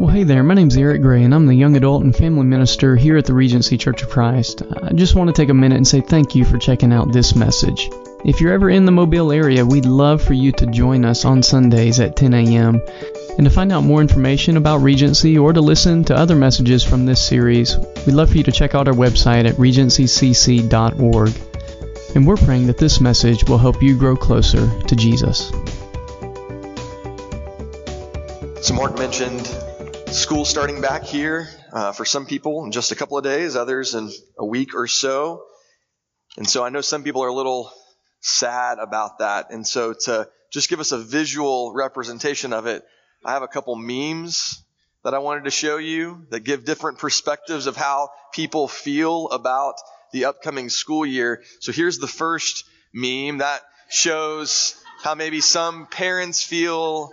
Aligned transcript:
Well, 0.00 0.10
hey 0.10 0.22
there, 0.22 0.44
my 0.44 0.54
name's 0.54 0.76
Eric 0.76 1.02
Gray, 1.02 1.24
and 1.24 1.34
I'm 1.34 1.46
the 1.46 1.54
young 1.56 1.74
adult 1.74 2.04
and 2.04 2.14
family 2.14 2.44
minister 2.44 2.94
here 2.94 3.16
at 3.16 3.24
the 3.24 3.34
Regency 3.34 3.76
Church 3.76 4.00
of 4.00 4.08
Christ. 4.08 4.62
I 4.80 4.92
just 4.92 5.16
want 5.16 5.26
to 5.26 5.32
take 5.32 5.48
a 5.48 5.54
minute 5.54 5.74
and 5.74 5.88
say 5.88 6.00
thank 6.00 6.36
you 6.36 6.44
for 6.44 6.56
checking 6.56 6.92
out 6.92 7.12
this 7.12 7.34
message. 7.34 7.90
If 8.24 8.40
you're 8.40 8.52
ever 8.52 8.70
in 8.70 8.84
the 8.84 8.92
Mobile 8.92 9.32
area, 9.32 9.66
we'd 9.66 9.86
love 9.86 10.22
for 10.22 10.34
you 10.34 10.52
to 10.52 10.66
join 10.66 11.04
us 11.04 11.24
on 11.24 11.42
Sundays 11.42 11.98
at 11.98 12.14
10 12.14 12.32
a.m. 12.32 12.80
And 13.38 13.44
to 13.44 13.50
find 13.50 13.72
out 13.72 13.82
more 13.82 14.00
information 14.00 14.56
about 14.56 14.82
Regency 14.82 15.36
or 15.36 15.52
to 15.52 15.60
listen 15.60 16.04
to 16.04 16.14
other 16.14 16.36
messages 16.36 16.84
from 16.84 17.04
this 17.04 17.20
series, 17.20 17.76
we'd 18.06 18.14
love 18.14 18.30
for 18.30 18.36
you 18.36 18.44
to 18.44 18.52
check 18.52 18.76
out 18.76 18.86
our 18.86 18.94
website 18.94 19.48
at 19.48 19.56
regencycc.org. 19.56 21.32
And 22.14 22.24
we're 22.24 22.36
praying 22.36 22.68
that 22.68 22.78
this 22.78 23.00
message 23.00 23.48
will 23.48 23.58
help 23.58 23.82
you 23.82 23.98
grow 23.98 24.14
closer 24.14 24.70
to 24.80 24.94
Jesus. 24.94 25.48
So, 28.64 28.74
Mark 28.74 28.96
mentioned 28.96 29.52
school 30.12 30.46
starting 30.46 30.80
back 30.80 31.04
here 31.04 31.48
uh, 31.72 31.92
for 31.92 32.04
some 32.04 32.24
people 32.24 32.64
in 32.64 32.72
just 32.72 32.92
a 32.92 32.94
couple 32.94 33.18
of 33.18 33.24
days, 33.24 33.56
others 33.56 33.94
in 33.94 34.10
a 34.38 34.44
week 34.44 34.74
or 34.74 34.86
so. 34.86 35.44
And 36.36 36.48
so 36.48 36.64
I 36.64 36.70
know 36.70 36.80
some 36.80 37.02
people 37.02 37.22
are 37.22 37.28
a 37.28 37.34
little 37.34 37.70
sad 38.20 38.78
about 38.78 39.18
that. 39.18 39.50
And 39.50 39.66
so 39.66 39.94
to 40.04 40.28
just 40.50 40.70
give 40.70 40.80
us 40.80 40.92
a 40.92 40.98
visual 40.98 41.72
representation 41.74 42.52
of 42.52 42.66
it, 42.66 42.84
I 43.24 43.32
have 43.32 43.42
a 43.42 43.48
couple 43.48 43.76
memes 43.76 44.62
that 45.04 45.12
I 45.12 45.18
wanted 45.18 45.44
to 45.44 45.50
show 45.50 45.76
you 45.76 46.26
that 46.30 46.40
give 46.40 46.64
different 46.64 46.98
perspectives 46.98 47.66
of 47.66 47.76
how 47.76 48.10
people 48.32 48.66
feel 48.66 49.28
about 49.28 49.74
the 50.12 50.24
upcoming 50.24 50.70
school 50.70 51.04
year. 51.04 51.42
So 51.60 51.70
here's 51.70 51.98
the 51.98 52.06
first 52.06 52.64
meme 52.94 53.38
that 53.38 53.60
shows 53.90 54.74
how 55.02 55.14
maybe 55.14 55.40
some 55.40 55.86
parents 55.86 56.42
feel 56.42 57.12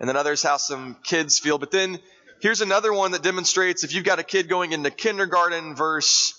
and 0.00 0.08
then 0.08 0.16
others 0.16 0.42
how 0.42 0.56
some 0.56 0.96
kids 1.04 1.38
feel. 1.38 1.58
But 1.58 1.70
then 1.70 1.98
Here's 2.44 2.60
another 2.60 2.92
one 2.92 3.12
that 3.12 3.22
demonstrates 3.22 3.84
if 3.84 3.94
you've 3.94 4.04
got 4.04 4.18
a 4.18 4.22
kid 4.22 4.50
going 4.50 4.72
into 4.72 4.90
kindergarten 4.90 5.74
versus 5.74 6.34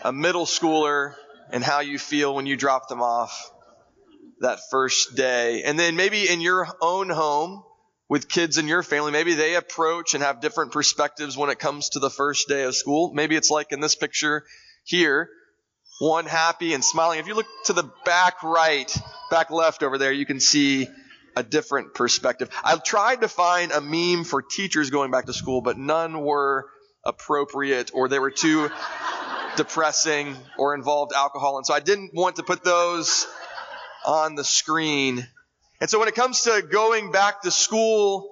a 0.00 0.12
middle 0.12 0.46
schooler 0.46 1.16
and 1.50 1.64
how 1.64 1.80
you 1.80 1.98
feel 1.98 2.32
when 2.36 2.46
you 2.46 2.56
drop 2.56 2.86
them 2.86 3.02
off 3.02 3.50
that 4.38 4.60
first 4.70 5.16
day. 5.16 5.64
And 5.64 5.76
then 5.76 5.96
maybe 5.96 6.30
in 6.30 6.40
your 6.40 6.68
own 6.80 7.10
home 7.10 7.64
with 8.08 8.28
kids 8.28 8.58
in 8.58 8.68
your 8.68 8.84
family, 8.84 9.10
maybe 9.10 9.34
they 9.34 9.56
approach 9.56 10.14
and 10.14 10.22
have 10.22 10.40
different 10.40 10.70
perspectives 10.70 11.36
when 11.36 11.50
it 11.50 11.58
comes 11.58 11.88
to 11.88 11.98
the 11.98 12.10
first 12.10 12.46
day 12.46 12.62
of 12.62 12.76
school. 12.76 13.12
Maybe 13.12 13.34
it's 13.34 13.50
like 13.50 13.72
in 13.72 13.80
this 13.80 13.96
picture 13.96 14.44
here, 14.84 15.28
one 15.98 16.26
happy 16.26 16.74
and 16.74 16.84
smiling. 16.84 17.18
If 17.18 17.26
you 17.26 17.34
look 17.34 17.48
to 17.64 17.72
the 17.72 17.90
back 18.04 18.44
right, 18.44 18.96
back 19.32 19.50
left 19.50 19.82
over 19.82 19.98
there, 19.98 20.12
you 20.12 20.26
can 20.26 20.38
see 20.38 20.86
a 21.38 21.42
different 21.44 21.94
perspective. 21.94 22.50
I've 22.64 22.82
tried 22.82 23.20
to 23.20 23.28
find 23.28 23.70
a 23.70 23.80
meme 23.80 24.24
for 24.24 24.42
teachers 24.42 24.90
going 24.90 25.12
back 25.12 25.26
to 25.26 25.32
school, 25.32 25.60
but 25.60 25.78
none 25.78 26.20
were 26.20 26.66
appropriate 27.04 27.92
or 27.94 28.08
they 28.08 28.18
were 28.18 28.32
too 28.32 28.68
depressing 29.56 30.36
or 30.58 30.74
involved 30.74 31.12
alcohol. 31.14 31.56
And 31.56 31.64
so 31.64 31.74
I 31.74 31.80
didn't 31.80 32.10
want 32.12 32.36
to 32.36 32.42
put 32.42 32.64
those 32.64 33.26
on 34.04 34.34
the 34.34 34.42
screen. 34.42 35.26
And 35.80 35.88
so 35.88 36.00
when 36.00 36.08
it 36.08 36.16
comes 36.16 36.42
to 36.42 36.60
going 36.60 37.12
back 37.12 37.42
to 37.42 37.52
school, 37.52 38.28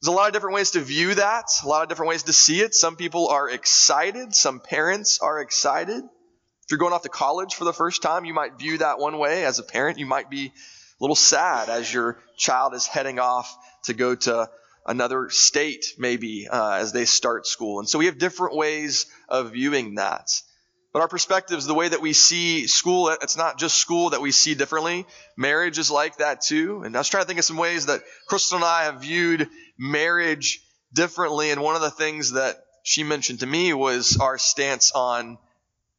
there's 0.00 0.08
a 0.08 0.16
lot 0.16 0.28
of 0.28 0.32
different 0.32 0.54
ways 0.54 0.70
to 0.70 0.80
view 0.80 1.14
that, 1.14 1.44
a 1.62 1.68
lot 1.68 1.82
of 1.82 1.90
different 1.90 2.08
ways 2.08 2.22
to 2.22 2.32
see 2.32 2.62
it. 2.62 2.74
Some 2.74 2.96
people 2.96 3.28
are 3.28 3.50
excited. 3.50 4.34
Some 4.34 4.60
parents 4.60 5.18
are 5.20 5.40
excited. 5.40 6.02
If 6.02 6.70
you're 6.70 6.78
going 6.78 6.94
off 6.94 7.02
to 7.02 7.10
college 7.10 7.54
for 7.54 7.64
the 7.64 7.74
first 7.74 8.00
time, 8.00 8.24
you 8.24 8.32
might 8.32 8.58
view 8.58 8.78
that 8.78 8.98
one 8.98 9.18
way. 9.18 9.44
As 9.44 9.58
a 9.58 9.62
parent, 9.62 9.98
you 9.98 10.06
might 10.06 10.30
be 10.30 10.52
little 11.00 11.16
sad 11.16 11.68
as 11.68 11.92
your 11.92 12.18
child 12.36 12.74
is 12.74 12.86
heading 12.86 13.18
off 13.18 13.56
to 13.84 13.94
go 13.94 14.14
to 14.14 14.48
another 14.86 15.30
state, 15.30 15.94
maybe, 15.98 16.48
uh, 16.48 16.72
as 16.74 16.92
they 16.92 17.04
start 17.04 17.46
school. 17.46 17.80
And 17.80 17.88
so 17.88 17.98
we 17.98 18.06
have 18.06 18.18
different 18.18 18.56
ways 18.56 19.06
of 19.28 19.52
viewing 19.52 19.96
that. 19.96 20.28
But 20.92 21.02
our 21.02 21.08
perspectives, 21.08 21.66
the 21.66 21.74
way 21.74 21.88
that 21.88 22.00
we 22.00 22.14
see 22.14 22.66
school, 22.66 23.08
it's 23.20 23.36
not 23.36 23.58
just 23.58 23.76
school 23.76 24.10
that 24.10 24.22
we 24.22 24.32
see 24.32 24.54
differently. 24.54 25.06
Marriage 25.36 25.78
is 25.78 25.90
like 25.90 26.16
that 26.18 26.40
too. 26.40 26.82
And 26.84 26.96
I 26.96 27.00
was 27.00 27.08
trying 27.08 27.24
to 27.24 27.26
think 27.26 27.38
of 27.38 27.44
some 27.44 27.58
ways 27.58 27.86
that 27.86 28.00
Crystal 28.26 28.56
and 28.56 28.64
I 28.64 28.84
have 28.84 29.02
viewed 29.02 29.48
marriage 29.78 30.62
differently. 30.94 31.50
And 31.50 31.60
one 31.60 31.76
of 31.76 31.82
the 31.82 31.90
things 31.90 32.32
that 32.32 32.56
she 32.82 33.02
mentioned 33.02 33.40
to 33.40 33.46
me 33.46 33.74
was 33.74 34.16
our 34.16 34.38
stance 34.38 34.92
on 34.92 35.36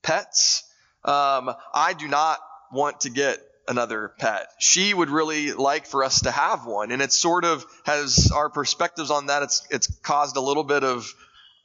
pets. 0.02 0.64
Um, 1.04 1.54
I 1.76 1.94
do 1.94 2.08
not 2.08 2.40
want 2.72 3.02
to 3.02 3.12
get 3.12 3.40
another 3.68 4.14
pet. 4.18 4.48
She 4.60 4.94
would 4.94 5.10
really 5.10 5.54
like 5.54 5.86
for 5.86 6.04
us 6.04 6.22
to 6.22 6.32
have 6.32 6.66
one, 6.66 6.92
and 6.92 7.02
it 7.02 7.12
sort 7.12 7.46
of 7.46 7.66
has 7.84 8.32
our 8.34 8.50
perspectives 8.50 9.12
on 9.12 9.28
that. 9.28 9.44
It's 9.44 9.68
it's 9.70 9.88
caused 10.02 10.38
a 10.38 10.42
little 10.42 10.64
bit 10.64 10.84
of 10.84 11.14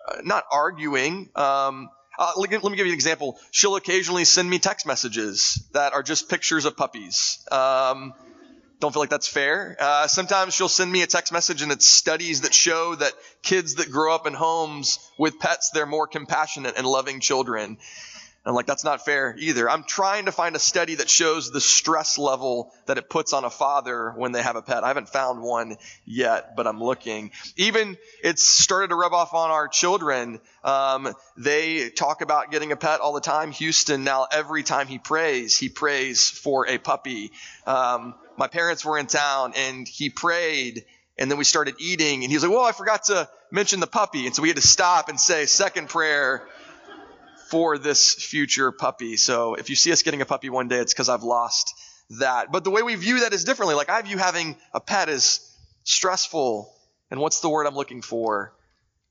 uh, 0.08 0.18
not 0.24 0.44
arguing. 0.50 1.30
Um, 1.34 1.90
uh, 2.18 2.32
let, 2.36 2.50
let, 2.50 2.70
me 2.70 2.76
give 2.76 2.86
you 2.86 2.92
an 2.92 2.96
example. 2.96 3.38
She'll 3.50 3.76
occasionally 3.76 4.24
send 4.24 4.48
me 4.48 4.58
text 4.58 4.86
messages 4.86 5.66
that 5.72 5.94
are 5.94 6.02
just 6.02 6.28
pictures 6.28 6.66
of 6.66 6.76
puppies. 6.76 7.44
Um, 7.50 8.12
don't 8.80 8.92
feel 8.92 9.00
like 9.00 9.10
that's 9.10 9.28
fair. 9.28 9.76
Uh, 9.78 10.08
sometimes 10.08 10.54
she'll 10.54 10.68
send 10.68 10.90
me 10.90 11.02
a 11.02 11.06
text 11.06 11.32
message 11.32 11.62
and 11.62 11.70
it's 11.70 11.86
studies 11.86 12.40
that 12.40 12.52
show 12.52 12.96
that 12.96 13.12
kids 13.40 13.76
that 13.76 13.90
grow 13.90 14.12
up 14.12 14.26
in 14.26 14.34
homes 14.34 14.98
with 15.16 15.38
pets, 15.38 15.70
they're 15.70 15.86
more 15.86 16.08
compassionate 16.08 16.74
and 16.76 16.84
loving 16.84 17.20
children. 17.20 17.78
I'm 18.44 18.54
like, 18.54 18.66
that's 18.66 18.82
not 18.82 19.04
fair 19.04 19.36
either. 19.38 19.70
I'm 19.70 19.84
trying 19.84 20.24
to 20.24 20.32
find 20.32 20.56
a 20.56 20.58
study 20.58 20.96
that 20.96 21.08
shows 21.08 21.52
the 21.52 21.60
stress 21.60 22.18
level 22.18 22.72
that 22.86 22.98
it 22.98 23.08
puts 23.08 23.32
on 23.32 23.44
a 23.44 23.50
father 23.50 24.12
when 24.16 24.32
they 24.32 24.42
have 24.42 24.56
a 24.56 24.62
pet. 24.62 24.82
I 24.82 24.88
haven't 24.88 25.08
found 25.08 25.42
one 25.42 25.76
yet, 26.04 26.56
but 26.56 26.66
I'm 26.66 26.82
looking. 26.82 27.30
Even 27.56 27.96
it's 28.22 28.44
started 28.44 28.88
to 28.88 28.96
rub 28.96 29.12
off 29.12 29.32
on 29.32 29.50
our 29.50 29.68
children. 29.68 30.40
Um, 30.64 31.14
they 31.36 31.90
talk 31.90 32.20
about 32.20 32.50
getting 32.50 32.72
a 32.72 32.76
pet 32.76 32.98
all 32.98 33.12
the 33.12 33.20
time. 33.20 33.52
Houston 33.52 34.02
now, 34.02 34.26
every 34.32 34.64
time 34.64 34.88
he 34.88 34.98
prays, 34.98 35.56
he 35.56 35.68
prays 35.68 36.28
for 36.28 36.66
a 36.68 36.78
puppy. 36.78 37.30
Um, 37.64 38.14
my 38.36 38.48
parents 38.48 38.84
were 38.84 38.98
in 38.98 39.06
town 39.06 39.52
and 39.54 39.86
he 39.86 40.10
prayed 40.10 40.84
and 41.16 41.30
then 41.30 41.38
we 41.38 41.44
started 41.44 41.76
eating 41.78 42.24
and 42.24 42.30
he 42.30 42.36
was 42.36 42.42
like, 42.42 42.52
well, 42.52 42.64
I 42.64 42.72
forgot 42.72 43.04
to 43.04 43.28
mention 43.52 43.78
the 43.78 43.86
puppy. 43.86 44.26
And 44.26 44.34
so 44.34 44.42
we 44.42 44.48
had 44.48 44.56
to 44.56 44.66
stop 44.66 45.08
and 45.08 45.20
say 45.20 45.46
second 45.46 45.88
prayer 45.88 46.48
for 47.52 47.76
this 47.76 48.14
future 48.14 48.72
puppy. 48.72 49.18
So 49.18 49.56
if 49.56 49.68
you 49.68 49.76
see 49.76 49.92
us 49.92 50.02
getting 50.02 50.22
a 50.22 50.24
puppy 50.24 50.48
one 50.48 50.68
day, 50.68 50.78
it's 50.78 50.94
because 50.94 51.10
I've 51.10 51.22
lost 51.22 51.74
that. 52.18 52.50
But 52.50 52.64
the 52.64 52.70
way 52.70 52.82
we 52.82 52.94
view 52.94 53.20
that 53.20 53.34
is 53.34 53.44
differently. 53.44 53.74
Like 53.74 53.90
I 53.90 54.00
view 54.00 54.16
having 54.16 54.56
a 54.72 54.80
pet 54.80 55.10
as 55.10 55.54
stressful. 55.84 56.72
And 57.10 57.20
what's 57.20 57.40
the 57.40 57.50
word 57.50 57.66
I'm 57.66 57.74
looking 57.74 58.00
for? 58.00 58.54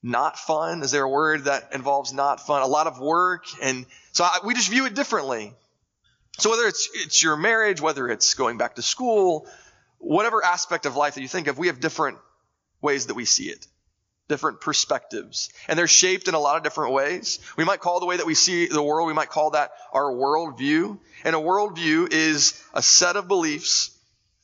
Not 0.01 0.39
fun. 0.39 0.81
Is 0.81 0.89
there 0.89 1.03
a 1.03 1.09
word 1.09 1.43
that 1.43 1.69
involves 1.75 2.13
not 2.13 2.39
fun? 2.39 2.63
A 2.63 2.67
lot 2.67 2.87
of 2.87 2.99
work. 2.99 3.45
And 3.61 3.85
so 4.11 4.23
I, 4.23 4.39
we 4.43 4.55
just 4.55 4.71
view 4.71 4.87
it 4.87 4.95
differently. 4.95 5.53
So 6.39 6.49
whether 6.49 6.65
it's, 6.65 6.89
it's 6.95 7.21
your 7.21 7.37
marriage, 7.37 7.79
whether 7.79 8.09
it's 8.09 8.33
going 8.33 8.57
back 8.57 8.77
to 8.77 8.81
school, 8.81 9.45
whatever 9.99 10.43
aspect 10.43 10.87
of 10.87 10.95
life 10.95 11.13
that 11.13 11.21
you 11.21 11.27
think 11.27 11.45
of, 11.45 11.59
we 11.59 11.67
have 11.67 11.79
different 11.79 12.17
ways 12.81 13.05
that 13.05 13.13
we 13.13 13.25
see 13.25 13.49
it 13.49 13.67
different 14.31 14.61
perspectives. 14.61 15.49
And 15.67 15.77
they're 15.77 15.87
shaped 15.87 16.29
in 16.29 16.35
a 16.35 16.39
lot 16.39 16.55
of 16.55 16.63
different 16.63 16.93
ways. 16.93 17.39
We 17.57 17.65
might 17.65 17.81
call 17.81 17.99
the 17.99 18.05
way 18.05 18.15
that 18.15 18.25
we 18.25 18.33
see 18.33 18.67
the 18.67 18.81
world, 18.81 19.07
we 19.07 19.13
might 19.13 19.29
call 19.29 19.51
that 19.51 19.71
our 19.91 20.09
worldview. 20.09 20.97
And 21.25 21.35
a 21.35 21.39
worldview 21.39 22.13
is 22.13 22.63
a 22.73 22.81
set 22.81 23.17
of 23.17 23.27
beliefs 23.27 23.91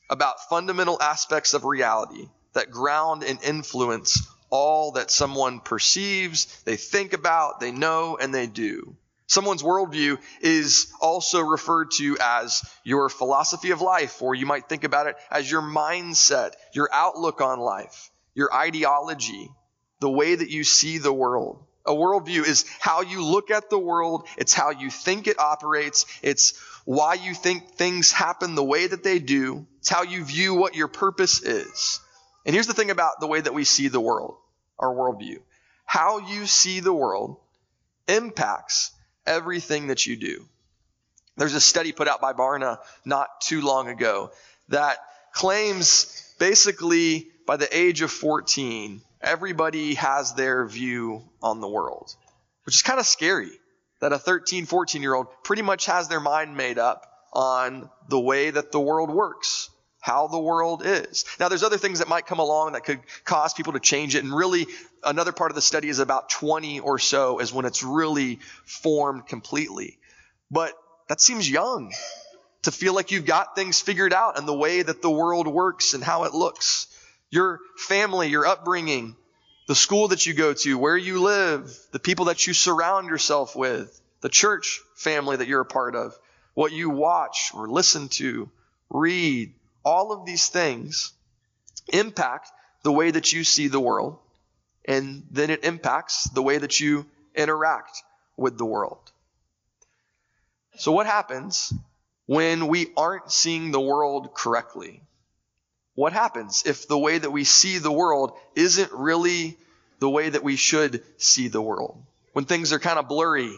about 0.10 0.50
fundamental 0.50 1.02
aspects 1.02 1.54
of 1.54 1.64
reality 1.64 2.28
that 2.52 2.70
ground 2.70 3.24
and 3.24 3.42
influence 3.42 4.28
all 4.50 4.92
that 4.94 5.10
someone 5.10 5.62
perceives, 5.62 6.62
they 6.64 6.76
think 6.76 7.14
about, 7.14 7.62
they 7.62 7.72
know, 7.72 8.18
and 8.18 8.34
they 8.34 8.48
do. 8.48 8.98
Someone's 9.28 9.64
worldview 9.64 10.18
is 10.42 10.92
also 11.00 11.42
referred 11.42 11.92
to 11.98 12.18
as 12.20 12.64
your 12.84 13.08
philosophy 13.08 13.72
of 13.72 13.82
life, 13.82 14.22
or 14.22 14.36
you 14.36 14.46
might 14.46 14.68
think 14.68 14.84
about 14.84 15.08
it 15.08 15.16
as 15.32 15.50
your 15.50 15.62
mindset, 15.62 16.54
your 16.74 16.90
outlook 16.92 17.40
on 17.40 17.60
life, 17.60 18.10
your 18.34 18.54
ideology 18.54 19.50
the 20.00 20.10
way 20.10 20.36
that 20.36 20.50
you 20.50 20.64
see 20.64 20.98
the 20.98 21.14
world. 21.14 21.64
A 21.86 21.94
worldview 21.94 22.46
is 22.46 22.66
how 22.80 23.02
you 23.02 23.24
look 23.24 23.50
at 23.50 23.70
the 23.70 23.80
world. 23.80 24.28
It's 24.38 24.54
how 24.54 24.72
you 24.72 24.90
think 24.90 25.28
it 25.28 25.40
operates. 25.40 26.06
It's 26.22 26.60
why 26.84 27.14
you 27.14 27.34
think 27.34 27.72
things 27.72 28.12
happen 28.12 28.56
the 28.56 28.64
way 28.64 28.88
that 28.88 29.04
they 29.04 29.20
do. 29.20 29.66
It's 29.80 29.90
how 29.90 30.04
you 30.04 30.26
view 30.26 30.54
what 30.54 30.76
your 30.76 30.90
purpose 30.90 31.42
is. 31.42 32.02
And 32.46 32.54
here's 32.54 32.68
the 32.68 32.74
thing 32.74 32.92
about 32.92 33.20
the 33.20 33.28
way 33.28 33.40
that 33.40 33.54
we 33.54 33.64
see 33.64 33.88
the 33.88 34.02
world, 34.02 34.36
our 34.78 34.94
worldview. 34.94 35.40
How 35.86 36.20
you 36.20 36.46
see 36.46 36.82
the 36.82 36.94
world 36.94 37.38
impacts 38.08 38.92
everything 39.26 39.88
that 39.88 40.06
you 40.06 40.18
do. 40.18 40.46
There's 41.38 41.54
a 41.54 41.62
study 41.62 41.92
put 41.92 42.08
out 42.08 42.20
by 42.20 42.34
Barna 42.34 42.80
not 43.06 43.42
too 43.42 43.62
long 43.62 43.88
ago 43.88 44.32
that 44.70 44.98
claims 45.32 46.34
basically 46.40 47.28
by 47.46 47.58
the 47.58 47.78
age 47.78 48.02
of 48.02 48.12
14, 48.12 49.02
everybody 49.22 49.96
has 49.96 50.34
their 50.34 50.66
view 50.66 51.24
on 51.42 51.62
the 51.62 51.68
world, 51.68 52.16
which 52.66 52.76
is 52.76 52.82
kind 52.82 53.00
of 53.00 53.06
scary 53.06 53.52
that 54.00 54.14
a 54.14 54.20
13, 54.20 54.66
14 54.66 55.02
year 55.02 55.14
old 55.14 55.28
pretty 55.44 55.62
much 55.62 55.86
has 55.86 56.08
their 56.08 56.20
mind 56.20 56.56
made 56.56 56.78
up 56.78 57.06
on 57.34 57.90
the 58.10 58.20
way 58.20 58.50
that 58.50 58.72
the 58.72 58.80
world 58.80 59.10
works, 59.10 59.70
how 60.00 60.28
the 60.28 60.40
world 60.40 60.82
is. 60.86 61.26
Now, 61.40 61.50
there's 61.50 61.64
other 61.64 61.78
things 61.78 62.00
that 62.00 62.08
might 62.08 62.26
come 62.26 62.40
along 62.40 62.74
that 62.74 62.84
could 62.84 63.00
cause 63.26 63.54
people 63.54 63.74
to 63.74 63.80
change 63.80 64.16
it. 64.16 64.24
And 64.24 64.36
really, 64.36 64.68
another 65.04 65.32
part 65.32 65.52
of 65.52 65.56
the 65.56 65.62
study 65.62 65.90
is 65.90 66.00
about 66.00 66.30
20 66.30 66.80
or 66.80 67.00
so 67.00 67.40
is 67.40 67.52
when 67.52 67.66
it's 67.66 67.84
really 67.84 68.40
formed 68.66 69.28
completely. 69.28 69.98
But 70.50 70.74
that 71.10 71.20
seems 71.20 71.50
young 71.50 71.92
to 72.64 72.72
feel 72.72 72.94
like 72.94 73.12
you've 73.12 73.26
got 73.26 73.56
things 73.56 73.82
figured 73.82 74.14
out 74.14 74.38
and 74.38 74.48
the 74.48 74.54
way 74.54 74.82
that 74.82 75.02
the 75.02 75.12
world 75.12 75.48
works 75.48 75.94
and 75.94 76.04
how 76.04 76.24
it 76.24 76.34
looks. 76.34 76.88
Your 77.30 77.60
family, 77.78 78.30
your 78.30 78.46
upbringing, 78.46 79.16
the 79.68 79.76
school 79.76 80.10
that 80.10 80.26
you 80.26 80.34
go 80.34 80.54
to, 80.54 80.78
where 80.78 80.98
you 80.98 81.22
live, 81.22 81.78
the 81.92 82.00
people 82.00 82.26
that 82.26 82.48
you 82.48 82.54
surround 82.54 83.10
yourself 83.10 83.56
with, 83.56 84.00
the 84.22 84.30
church 84.30 84.82
family 84.96 85.36
that 85.38 85.48
you're 85.48 85.62
a 85.62 85.66
part 85.66 85.96
of, 85.96 86.18
what 86.54 86.72
you 86.72 86.90
watch 86.90 87.52
or 87.54 87.68
listen 87.68 88.08
to, 88.10 88.50
read, 88.90 89.54
all 89.84 90.12
of 90.12 90.26
these 90.26 90.48
things 90.48 91.14
impact 91.90 92.50
the 92.84 92.92
way 92.92 93.12
that 93.12 93.34
you 93.34 93.44
see 93.44 93.68
the 93.68 93.80
world, 93.80 94.18
and 94.86 95.24
then 95.32 95.50
it 95.50 95.64
impacts 95.64 96.24
the 96.30 96.42
way 96.42 96.58
that 96.58 96.80
you 96.80 97.06
interact 97.36 98.02
with 98.38 98.58
the 98.58 98.66
world. 98.66 99.12
So, 100.78 100.92
what 100.92 101.06
happens 101.06 101.74
when 102.26 102.68
we 102.68 102.88
aren't 102.96 103.32
seeing 103.32 103.72
the 103.72 103.82
world 103.82 104.34
correctly? 104.34 105.02
What 105.98 106.14
happens 106.14 106.62
if 106.68 106.88
the 106.88 106.96
way 106.96 107.18
that 107.18 107.32
we 107.32 107.44
see 107.44 107.80
the 107.80 107.92
world 107.92 108.38
isn't 108.54 108.92
really 108.92 109.58
the 109.98 110.08
way 110.08 110.30
that 110.30 110.44
we 110.44 110.56
should 110.56 111.04
see 111.18 111.48
the 111.48 111.60
world? 111.60 111.98
When 112.34 112.46
things 112.46 112.72
are 112.72 112.78
kind 112.78 113.00
of 113.00 113.08
blurry 113.08 113.52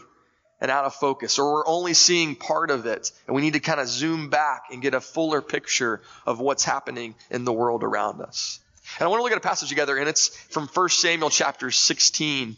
and 0.58 0.70
out 0.70 0.86
of 0.86 0.94
focus, 0.94 1.38
or 1.38 1.52
we're 1.52 1.66
only 1.66 1.92
seeing 1.92 2.36
part 2.36 2.70
of 2.70 2.86
it, 2.86 3.12
and 3.26 3.36
we 3.36 3.42
need 3.42 3.52
to 3.52 3.60
kind 3.60 3.78
of 3.78 3.88
zoom 3.88 4.30
back 4.30 4.68
and 4.72 4.80
get 4.80 4.94
a 4.94 5.02
fuller 5.02 5.42
picture 5.42 6.00
of 6.24 6.40
what's 6.40 6.64
happening 6.64 7.14
in 7.30 7.44
the 7.44 7.52
world 7.52 7.84
around 7.84 8.22
us. 8.22 8.58
And 8.98 9.04
I 9.04 9.10
want 9.10 9.18
to 9.18 9.22
look 9.22 9.32
at 9.32 9.38
a 9.38 9.42
passage 9.42 9.68
together, 9.68 9.98
and 9.98 10.08
it's 10.08 10.28
from 10.28 10.66
1 10.66 10.88
Samuel 10.88 11.28
chapter 11.28 11.70
16. 11.70 12.56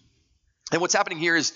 And 0.70 0.80
what's 0.80 0.94
happening 0.94 1.18
here 1.18 1.34
is 1.34 1.52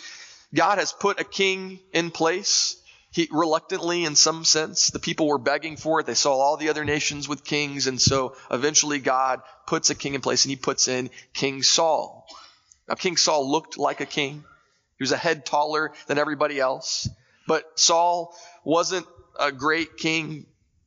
God 0.53 0.79
has 0.79 0.91
put 0.93 1.21
a 1.21 1.25
king 1.25 1.79
in 1.93 2.11
place 2.11 2.75
he, 3.17 3.29
reluctantly, 3.33 4.05
in 4.05 4.15
some 4.15 4.45
sense, 4.45 4.91
the 4.91 4.99
people 4.99 5.27
were 5.27 5.39
begging 5.39 5.79
for 5.79 6.01
it. 6.01 6.07
They 6.07 6.13
saw 6.13 6.35
all 6.35 6.59
the 6.59 6.69
other 6.69 6.85
nations 6.85 7.27
with 7.27 7.45
kings, 7.45 7.87
and 7.87 7.99
so 7.99 8.37
eventually 8.51 8.99
God 8.99 9.41
puts 9.67 9.89
a 9.89 9.95
king 9.95 10.13
in 10.13 10.21
place, 10.21 10.45
and 10.45 10.51
he 10.51 10.57
puts 10.57 10.87
in 10.87 11.09
King 11.33 11.63
Saul. 11.63 12.27
Now, 12.87 12.95
King 12.95 13.17
Saul 13.17 13.51
looked 13.51 13.79
like 13.79 14.03
a 14.03 14.07
king. 14.07 14.45
He 14.99 15.03
was 15.03 15.13
a 15.13 15.17
head 15.17 15.47
taller 15.47 15.95
than 16.09 16.19
everybody 16.19 16.61
else. 16.61 17.09
But 17.49 17.65
Saul 17.81 18.37
wasn't 18.65 19.07
a 19.41 19.51
great 19.51 19.97
king, 19.97 20.45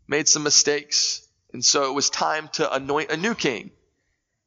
made 0.08 0.28
some 0.28 0.44
mistakes, 0.44 1.28
and 1.52 1.66
so 1.66 1.90
it 1.90 1.96
was 1.96 2.12
time 2.12 2.50
to 2.54 2.72
anoint 2.72 3.10
a 3.10 3.18
new 3.18 3.34
king. 3.34 3.72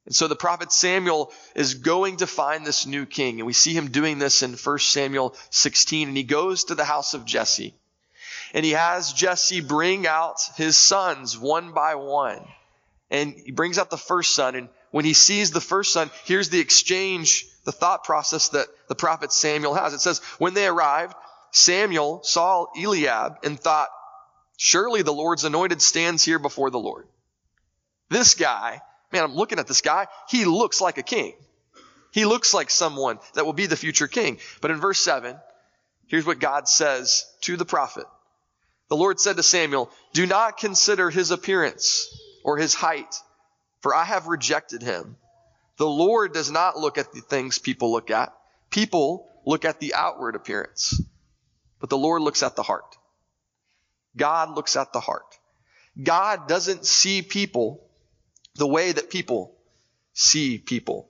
And 0.05 0.15
so 0.15 0.27
the 0.27 0.37
prophet 0.37 0.73
Samuel 0.73 1.33
is 1.55 1.75
going 1.75 2.19
to 2.19 2.27
find 2.27 2.67
this 2.67 2.87
new 2.87 3.07
king. 3.07 3.39
And 3.39 3.47
we 3.47 3.53
see 3.53 3.73
him 3.73 3.91
doing 3.91 4.19
this 4.19 4.43
in 4.43 4.55
1 4.55 4.79
Samuel 4.79 5.35
16. 5.51 6.09
And 6.09 6.17
he 6.17 6.25
goes 6.25 6.65
to 6.65 6.75
the 6.75 6.85
house 6.85 7.15
of 7.15 7.25
Jesse. 7.25 7.75
And 8.53 8.65
he 8.65 8.73
has 8.73 9.13
Jesse 9.13 9.61
bring 9.61 10.07
out 10.07 10.41
his 10.57 10.77
sons 10.77 11.39
one 11.39 11.73
by 11.73 11.95
one. 11.95 12.41
And 13.11 13.35
he 13.35 13.53
brings 13.53 13.79
out 13.79 13.91
the 13.91 13.97
first 13.97 14.35
son. 14.35 14.57
And 14.57 14.69
when 14.91 15.05
he 15.05 15.15
sees 15.15 15.51
the 15.51 15.61
first 15.61 15.93
son, 15.93 16.11
here's 16.25 16.49
the 16.49 16.61
exchange, 16.61 17.47
the 17.65 17.73
thought 17.73 18.03
process 18.03 18.49
that 18.51 18.67
the 18.89 18.95
prophet 18.95 19.33
Samuel 19.33 19.75
has. 19.75 19.95
It 19.95 20.01
says, 20.01 20.19
when 20.39 20.55
they 20.55 20.67
arrived, 20.67 21.15
Samuel 21.53 22.23
saw 22.25 22.67
Eliab 22.77 23.37
and 23.45 23.59
thought, 23.59 23.89
surely 24.57 25.03
the 25.03 25.13
Lord's 25.13 25.45
anointed 25.45 25.81
stands 25.81 26.25
here 26.25 26.39
before 26.39 26.71
the 26.71 26.79
Lord. 26.79 27.07
This 28.09 28.35
guy 28.35 28.83
man, 29.13 29.25
I'm 29.25 29.35
looking 29.35 29.59
at 29.59 29.67
this 29.67 29.81
guy. 29.81 30.07
He 30.29 30.45
looks 30.45 30.81
like 30.81 30.99
a 30.99 31.03
king. 31.03 31.35
He 32.13 32.25
looks 32.25 32.53
like 32.53 32.71
someone 32.71 33.19
that 33.35 33.47
will 33.47 33.53
be 33.53 33.67
the 33.67 33.77
future 33.77 34.09
king. 34.09 34.39
But 34.61 34.71
in 34.71 34.79
verse 34.79 35.01
7, 35.01 35.37
here's 36.07 36.27
what 36.27 36.39
God 36.39 36.69
says 36.69 37.25
to 37.43 37.57
the 37.57 37.65
prophet. 37.65 38.07
The 38.89 38.97
Lord 38.97 39.19
said 39.19 39.37
to 39.37 39.43
Samuel, 39.43 39.91
Do 40.13 40.27
not 40.27 40.59
consider 40.59 41.09
his 41.09 41.31
appearance 41.31 42.15
or 42.45 42.59
his 42.59 42.75
height, 42.75 43.15
for 43.81 43.95
I 43.95 44.05
have 44.05 44.27
rejected 44.27 44.83
him. 44.83 45.17
The 45.79 45.89
Lord 45.89 46.35
does 46.35 46.51
not 46.51 46.77
look 46.77 46.99
at 46.99 47.13
the 47.13 47.23
things 47.23 47.59
people 47.59 47.91
look 47.91 48.11
at. 48.11 48.35
People 48.71 49.29
look 49.47 49.65
at 49.65 49.81
the 49.81 49.95
outward 49.95 50.37
appearance, 50.37 51.01
but 51.81 51.89
the 51.89 51.99
Lord 51.99 52.23
looks 52.23 52.43
at 52.43 52.57
the 52.57 52.63
heart. 52.63 52.97
God 54.17 54.55
looks 54.55 54.77
at 54.77 54.93
the 54.93 55.01
heart. 55.01 55.39
God 56.01 56.47
doesn't 56.47 56.87
see 56.87 57.23
people 57.23 57.87
the 58.57 58.67
way 58.67 58.93
that 58.93 59.11
people 59.11 59.55
see 60.13 60.59
people. 60.59 61.09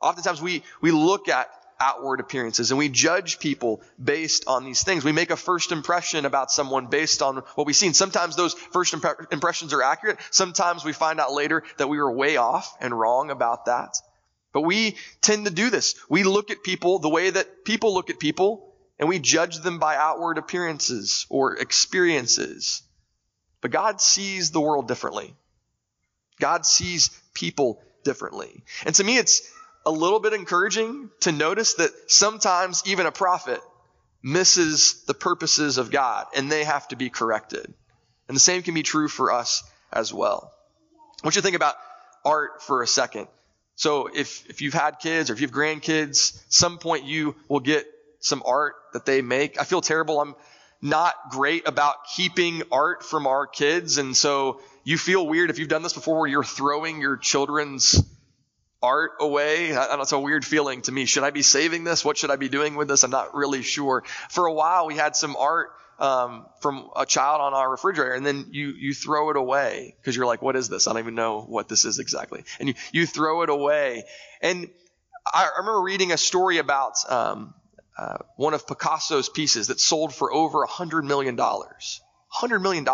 Oftentimes 0.00 0.40
we, 0.40 0.62
we 0.80 0.90
look 0.90 1.28
at 1.28 1.50
outward 1.78 2.20
appearances 2.20 2.70
and 2.70 2.78
we 2.78 2.88
judge 2.88 3.38
people 3.38 3.82
based 4.02 4.44
on 4.46 4.64
these 4.64 4.82
things. 4.82 5.04
We 5.04 5.12
make 5.12 5.30
a 5.30 5.36
first 5.36 5.72
impression 5.72 6.24
about 6.24 6.50
someone 6.50 6.86
based 6.86 7.22
on 7.22 7.36
what 7.54 7.66
we've 7.66 7.76
seen. 7.76 7.94
Sometimes 7.94 8.36
those 8.36 8.54
first 8.54 8.94
impre- 8.94 9.30
impressions 9.32 9.72
are 9.72 9.82
accurate. 9.82 10.18
Sometimes 10.30 10.84
we 10.84 10.92
find 10.92 11.20
out 11.20 11.32
later 11.32 11.64
that 11.78 11.88
we 11.88 11.98
were 11.98 12.10
way 12.10 12.36
off 12.36 12.74
and 12.80 12.98
wrong 12.98 13.30
about 13.30 13.66
that. 13.66 13.96
But 14.52 14.62
we 14.62 14.96
tend 15.20 15.44
to 15.44 15.52
do 15.52 15.68
this. 15.68 15.96
We 16.08 16.22
look 16.22 16.50
at 16.50 16.62
people 16.62 16.98
the 16.98 17.10
way 17.10 17.28
that 17.28 17.64
people 17.64 17.92
look 17.92 18.08
at 18.08 18.18
people 18.18 18.72
and 18.98 19.08
we 19.08 19.18
judge 19.18 19.58
them 19.58 19.78
by 19.78 19.96
outward 19.96 20.38
appearances 20.38 21.26
or 21.28 21.56
experiences. 21.56 22.82
But 23.60 23.70
God 23.70 24.00
sees 24.00 24.50
the 24.50 24.60
world 24.60 24.88
differently. 24.88 25.34
God 26.40 26.66
sees 26.66 27.10
people 27.34 27.82
differently. 28.04 28.62
And 28.84 28.94
to 28.96 29.04
me, 29.04 29.18
it's 29.18 29.50
a 29.84 29.90
little 29.90 30.20
bit 30.20 30.32
encouraging 30.32 31.10
to 31.20 31.32
notice 31.32 31.74
that 31.74 31.90
sometimes 32.08 32.82
even 32.86 33.06
a 33.06 33.12
prophet 33.12 33.60
misses 34.22 35.04
the 35.06 35.14
purposes 35.14 35.78
of 35.78 35.90
God 35.90 36.26
and 36.34 36.50
they 36.50 36.64
have 36.64 36.88
to 36.88 36.96
be 36.96 37.10
corrected. 37.10 37.72
And 38.28 38.34
the 38.34 38.40
same 38.40 38.62
can 38.62 38.74
be 38.74 38.82
true 38.82 39.08
for 39.08 39.32
us 39.32 39.62
as 39.92 40.12
well. 40.12 40.52
I 41.22 41.26
want 41.26 41.36
you 41.36 41.42
to 41.42 41.44
think 41.44 41.56
about 41.56 41.76
art 42.24 42.62
for 42.62 42.82
a 42.82 42.86
second. 42.86 43.28
So 43.76 44.08
if, 44.12 44.48
if 44.48 44.62
you've 44.62 44.74
had 44.74 44.98
kids 44.98 45.30
or 45.30 45.34
if 45.34 45.40
you 45.40 45.46
have 45.46 45.54
grandkids, 45.54 46.42
some 46.48 46.78
point 46.78 47.04
you 47.04 47.36
will 47.48 47.60
get 47.60 47.86
some 48.20 48.42
art 48.44 48.74
that 48.94 49.06
they 49.06 49.22
make. 49.22 49.60
I 49.60 49.64
feel 49.64 49.80
terrible. 49.80 50.20
I'm 50.20 50.34
not 50.82 51.14
great 51.30 51.66
about 51.66 52.04
keeping 52.14 52.62
art 52.70 53.02
from 53.02 53.26
our 53.26 53.46
kids. 53.46 53.98
And 53.98 54.16
so 54.16 54.60
you 54.84 54.98
feel 54.98 55.26
weird 55.26 55.50
if 55.50 55.58
you've 55.58 55.68
done 55.68 55.82
this 55.82 55.92
before 55.92 56.20
where 56.20 56.28
you're 56.28 56.44
throwing 56.44 57.00
your 57.00 57.16
children's 57.16 58.02
art 58.82 59.12
away. 59.20 59.76
I, 59.76 59.96
know 59.96 60.02
it's 60.02 60.12
a 60.12 60.18
weird 60.18 60.44
feeling 60.44 60.82
to 60.82 60.92
me. 60.92 61.06
Should 61.06 61.24
I 61.24 61.30
be 61.30 61.42
saving 61.42 61.84
this? 61.84 62.04
What 62.04 62.16
should 62.16 62.30
I 62.30 62.36
be 62.36 62.48
doing 62.48 62.76
with 62.76 62.88
this? 62.88 63.02
I'm 63.02 63.10
not 63.10 63.34
really 63.34 63.62
sure. 63.62 64.04
For 64.30 64.46
a 64.46 64.52
while, 64.52 64.86
we 64.86 64.94
had 64.94 65.16
some 65.16 65.34
art 65.36 65.70
um, 65.98 66.46
from 66.60 66.90
a 66.94 67.06
child 67.06 67.40
on 67.40 67.54
our 67.54 67.70
refrigerator, 67.70 68.12
and 68.12 68.24
then 68.24 68.48
you 68.50 68.68
you 68.68 68.92
throw 68.92 69.30
it 69.30 69.36
away 69.36 69.94
because 69.98 70.14
you're 70.14 70.26
like, 70.26 70.42
what 70.42 70.54
is 70.54 70.68
this? 70.68 70.86
I 70.86 70.92
don't 70.92 71.00
even 71.00 71.14
know 71.14 71.40
what 71.40 71.68
this 71.68 71.84
is 71.84 71.98
exactly, 71.98 72.44
and 72.60 72.68
you 72.68 72.74
you 72.92 73.06
throw 73.06 73.42
it 73.42 73.48
away. 73.48 74.04
And 74.42 74.68
I, 75.26 75.44
I 75.44 75.58
remember 75.58 75.80
reading 75.80 76.12
a 76.12 76.18
story 76.18 76.58
about 76.58 76.94
um, 77.10 77.54
uh, 77.98 78.18
one 78.36 78.54
of 78.54 78.66
Picasso's 78.66 79.28
pieces 79.28 79.68
that 79.68 79.80
sold 79.80 80.14
for 80.14 80.32
over 80.32 80.62
a 80.62 80.68
hundred 80.68 81.04
million 81.04 81.36
dollars. 81.36 82.00
$100 82.34 82.60
million. 82.60 82.86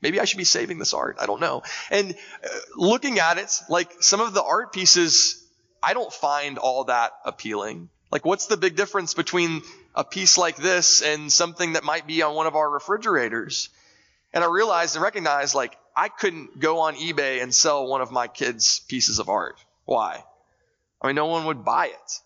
Maybe 0.00 0.18
I 0.18 0.24
should 0.24 0.38
be 0.38 0.44
saving 0.44 0.78
this 0.78 0.94
art. 0.94 1.16
I 1.20 1.26
don't 1.26 1.40
know. 1.40 1.62
And 1.90 2.14
uh, 2.42 2.48
looking 2.74 3.18
at 3.18 3.38
it, 3.38 3.52
like 3.68 4.02
some 4.02 4.20
of 4.20 4.34
the 4.34 4.42
art 4.42 4.72
pieces, 4.72 5.46
I 5.82 5.94
don't 5.94 6.12
find 6.12 6.58
all 6.58 6.84
that 6.84 7.12
appealing. 7.24 7.90
Like 8.10 8.24
what's 8.24 8.46
the 8.46 8.56
big 8.56 8.74
difference 8.76 9.14
between 9.14 9.62
a 9.94 10.04
piece 10.04 10.36
like 10.38 10.56
this 10.56 11.02
and 11.02 11.30
something 11.30 11.74
that 11.74 11.84
might 11.84 12.06
be 12.06 12.22
on 12.22 12.34
one 12.34 12.46
of 12.46 12.56
our 12.56 12.68
refrigerators? 12.68 13.68
And 14.32 14.42
I 14.42 14.48
realized 14.48 14.96
and 14.96 15.02
recognized 15.02 15.54
like 15.54 15.76
I 15.94 16.08
couldn't 16.08 16.58
go 16.58 16.80
on 16.80 16.96
eBay 16.96 17.42
and 17.42 17.54
sell 17.54 17.86
one 17.86 18.00
of 18.00 18.10
my 18.10 18.26
kids' 18.26 18.80
pieces 18.80 19.18
of 19.18 19.28
art. 19.28 19.56
Why? 19.84 20.24
I 21.00 21.06
mean, 21.06 21.16
no 21.16 21.26
one 21.26 21.46
would 21.46 21.64
buy 21.64 21.86
it, 21.86 22.20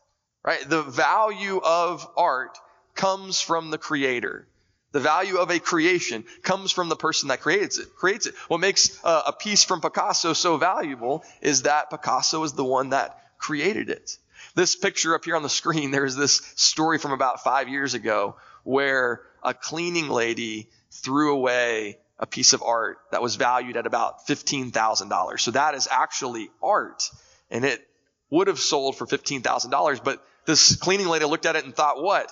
right? 0.47 0.67
The 0.67 0.83
value 0.83 1.61
of 1.63 2.09
art 2.17 2.59
comes 2.95 3.41
from 3.41 3.71
the 3.71 3.79
creator. 3.79 4.47
The 4.93 5.01
value 5.01 5.37
of 5.37 5.51
a 5.51 5.59
creation 5.59 6.25
comes 6.43 6.73
from 6.73 6.89
the 6.89 6.97
person 6.97 7.29
that 7.29 7.43
creates 7.43 7.77
it. 7.79 7.95
Creates 7.97 8.27
it. 8.27 8.35
What 8.49 8.61
makes 8.61 8.99
a, 9.05 9.25
a 9.27 9.33
piece 9.33 9.65
from 9.65 9.83
Picasso 9.83 10.33
so 10.33 10.57
valuable 10.57 11.25
is 11.43 11.63
that 11.63 11.91
Picasso 11.91 12.43
is 12.45 12.53
the 12.53 12.65
one 12.65 12.91
that 12.91 13.21
created 13.37 13.91
it. 13.91 14.17
This 14.55 14.75
picture 14.75 15.15
up 15.15 15.25
here 15.25 15.37
on 15.37 15.43
the 15.43 15.51
screen, 15.51 15.91
there's 15.91 16.17
this 16.17 16.37
story 16.55 16.99
from 16.99 17.13
about 17.13 17.45
five 17.45 17.69
years 17.69 17.93
ago 17.93 18.37
where 18.65 19.21
a 19.43 19.53
cleaning 19.53 20.09
lady 20.09 20.71
threw 20.91 21.35
away 21.35 21.99
a 22.19 22.27
piece 22.27 22.55
of 22.55 22.63
art 22.63 22.99
that 23.11 23.21
was 23.21 23.37
valued 23.37 23.77
at 23.77 23.87
about 23.87 24.27
$15,000. 24.27 25.41
So 25.41 25.51
that 25.51 25.75
is 25.75 25.89
actually 25.91 26.49
art. 26.63 27.11
And 27.51 27.65
it 27.65 27.87
would 28.31 28.47
have 28.47 28.59
sold 28.59 28.97
for 28.97 29.07
$15,000, 29.07 30.03
but 30.03 30.25
this 30.47 30.77
cleaning 30.77 31.09
lady 31.09 31.25
looked 31.25 31.47
at 31.47 31.57
it 31.57 31.65
and 31.65 31.75
thought, 31.75 32.03
what? 32.03 32.31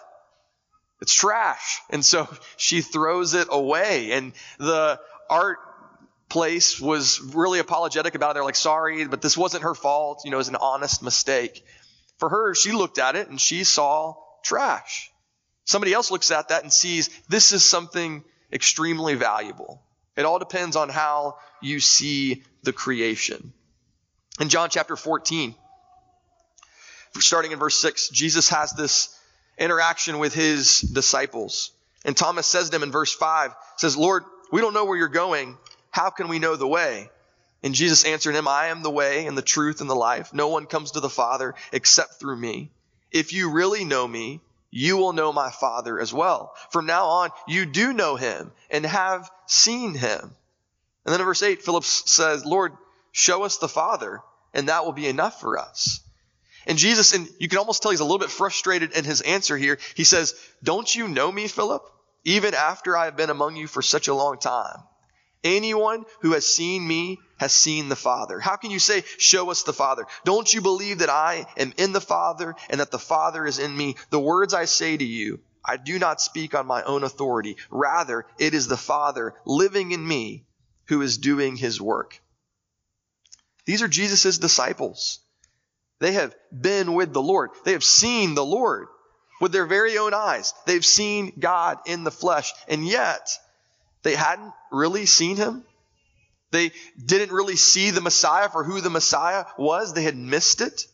It's 1.00 1.14
trash. 1.14 1.80
And 1.90 2.04
so 2.04 2.28
she 2.56 2.80
throws 2.80 3.35
it 3.35 3.49
away. 3.50 4.12
And 4.12 4.33
the 4.59 5.00
art 5.28 5.59
place 6.28 6.80
was 6.80 7.21
really 7.21 7.59
apologetic 7.59 8.14
about 8.14 8.30
it. 8.30 8.35
They're 8.35 8.44
like, 8.44 8.56
sorry, 8.56 9.06
but 9.06 9.23
this 9.23 9.37
wasn't 9.37 9.64
her 9.64 9.75
fault. 9.75 10.23
You 10.25 10.30
know, 10.30 10.37
it 10.37 10.38
was 10.38 10.49
an 10.49 10.56
honest 10.56 11.02
mistake. 11.02 11.64
For 12.18 12.28
her, 12.28 12.54
she 12.54 12.73
looked 12.73 12.99
at 12.99 13.16
it 13.16 13.28
and 13.28 13.40
she 13.40 13.64
saw 13.64 14.16
trash. 14.42 15.11
Somebody 15.64 15.92
else 15.92 16.11
looks 16.11 16.30
at 16.30 16.49
that 16.49 16.62
and 16.62 16.73
sees 16.73 17.09
this 17.28 17.52
is 17.52 17.62
something 17.62 18.25
extremely 18.52 19.14
valuable. 19.14 19.83
It 20.16 20.25
all 20.25 20.38
depends 20.38 20.76
on 20.76 20.88
how 20.88 21.38
you 21.61 21.80
see 21.80 22.44
the 22.62 22.73
creation. 22.73 23.52
In 24.40 24.49
John 24.49 24.71
chapter 24.71 24.97
14, 24.97 25.54
starting 27.18 27.52
in 27.52 27.59
verse 27.59 27.78
6, 27.78 28.09
Jesus 28.09 28.49
has 28.49 28.73
this 28.73 29.18
interaction 29.59 30.18
with 30.18 30.35
his 30.35 30.80
disciples. 30.80 31.71
And 32.04 32.16
Thomas 32.16 32.47
says 32.47 32.71
to 32.71 32.76
him 32.76 32.83
in 32.83 32.92
verse 32.92 33.14
5, 33.14 33.54
says, 33.76 33.97
Lord, 33.97 34.25
we 34.52 34.61
don't 34.61 34.75
know 34.75 34.85
where 34.85 34.99
you're 34.99 35.09
going. 35.09 35.56
How 35.90 36.11
can 36.11 36.28
we 36.28 36.38
know 36.38 36.56
the 36.56 36.66
way? 36.66 37.11
And 37.62 37.75
Jesus 37.75 38.04
answered 38.04 38.35
him, 38.35 38.47
I 38.47 38.66
am 38.66 38.83
the 38.83 38.90
way 38.90 39.26
and 39.26 39.38
the 39.38 39.42
truth 39.42 39.80
and 39.80 39.88
the 39.88 39.94
life. 39.94 40.35
No 40.35 40.49
one 40.49 40.66
comes 40.66 40.92
to 40.92 41.00
the 41.00 41.09
Father 41.09 41.54
except 41.73 42.21
through 42.21 42.37
me. 42.37 42.71
If 43.11 43.33
you 43.33 43.52
really 43.52 43.85
know 43.85 44.06
me, 44.06 44.40
you 44.71 44.97
will 44.97 45.12
know 45.12 45.33
my 45.33 45.50
Father 45.50 45.99
as 45.99 46.12
well. 46.12 46.52
From 46.71 46.85
now 46.85 47.06
on, 47.06 47.30
you 47.49 47.64
do 47.64 47.92
know 47.92 48.16
him 48.16 48.52
and 48.71 48.85
have 48.85 49.30
seen 49.47 49.94
him. 49.94 50.21
And 51.06 51.12
then 51.12 51.21
in 51.21 51.26
verse 51.26 51.42
8, 51.42 51.62
Philip 51.62 51.85
says, 51.85 52.44
Lord, 52.44 52.73
show 53.12 53.44
us 53.44 53.59
the 53.59 53.68
Father, 53.68 54.21
and 54.52 54.68
that 54.68 54.85
will 54.85 54.92
be 54.92 55.06
enough 55.06 55.40
for 55.40 55.59
us. 55.59 56.00
And 56.66 56.78
Jesus, 56.78 57.12
and 57.12 57.28
you 57.38 57.49
can 57.49 57.59
almost 57.59 57.83
tell 57.83 57.90
he's 57.90 58.00
a 58.00 58.04
little 58.04 58.18
bit 58.18 58.30
frustrated 58.30 58.92
in 58.92 59.04
his 59.04 59.21
answer 59.21 59.56
here. 59.56 59.78
He 59.94 60.04
says, 60.04 60.35
Don't 60.62 60.94
you 60.94 61.09
know 61.09 61.30
me, 61.30 61.49
Philip? 61.49 61.83
Even 62.25 62.54
after 62.54 62.97
I 62.97 63.04
have 63.06 63.16
been 63.16 63.30
among 63.30 63.56
you 63.56 63.66
for 63.66 63.83
such 63.83 64.09
a 64.09 64.14
long 64.14 64.38
time. 64.38 64.78
Anyone 65.42 66.06
who 66.21 66.33
has 66.33 66.47
seen 66.47 66.87
me 66.87 67.18
has 67.37 67.52
seen 67.52 67.90
the 67.90 67.97
Father. 67.97 68.40
How 68.40 68.56
can 68.56 68.71
you 68.71 68.78
say, 68.78 69.04
show 69.18 69.50
us 69.50 69.62
the 69.62 69.75
Father? 69.75 70.06
Don't 70.25 70.52
you 70.52 70.62
believe 70.62 71.00
that 71.00 71.11
I 71.11 71.47
am 71.59 71.75
in 71.76 71.92
the 71.92 72.00
Father 72.00 72.56
and 72.71 72.80
that 72.80 72.90
the 72.90 72.99
Father 72.99 73.44
is 73.44 73.59
in 73.59 73.76
me? 73.76 73.97
The 74.09 74.21
words 74.21 74.54
I 74.54 74.64
say 74.64 74.97
to 74.97 75.04
you, 75.04 75.40
I 75.62 75.76
do 75.76 75.99
not 75.99 76.23
speak 76.23 76.54
on 76.54 76.66
my 76.66 76.83
own 76.83 77.04
authority. 77.04 77.59
Rather, 77.71 78.25
it 78.38 78.54
is 78.54 78.68
the 78.68 78.78
Father 78.78 79.35
living 79.44 79.92
in 79.92 80.06
me 80.06 80.44
who 80.87 81.02
is 81.02 81.18
doing 81.18 81.56
his 81.56 81.78
work. 81.78 82.21
These 83.66 83.83
are 83.83 83.88
Jesus' 83.88 84.38
disciples. 84.38 85.21
They 86.04 86.12
have 86.12 86.37
been 86.52 86.92
with 86.92 87.14
the 87.14 87.23
Lord. 87.23 87.52
They 87.64 87.73
have 87.73 87.82
seen 87.82 88.34
the 88.34 88.44
Lord 88.44 88.88
with 89.40 89.52
their 89.52 89.64
very 89.64 89.96
own 89.96 90.12
eyes. 90.12 90.52
They've 90.66 90.84
seen 90.84 91.32
God 91.38 91.78
in 91.87 92.04
the 92.04 92.11
flesh. 92.11 92.52
And 92.68 92.87
yet, 92.87 93.30
they 94.02 94.14
hadn't 94.14 94.52
really 94.70 95.06
seen 95.06 95.37
him. 95.38 95.64
They 96.50 96.73
didn't 97.02 97.32
really 97.32 97.56
see 97.56 97.90
the 97.90 98.02
Messiah 98.02 98.50
for 98.50 98.62
who 98.62 98.82
the 98.82 98.90
Messiah 98.90 99.46
was. 99.56 99.94
They 99.94 100.02
had 100.02 100.14
missed 100.14 100.61
it. 100.61 100.87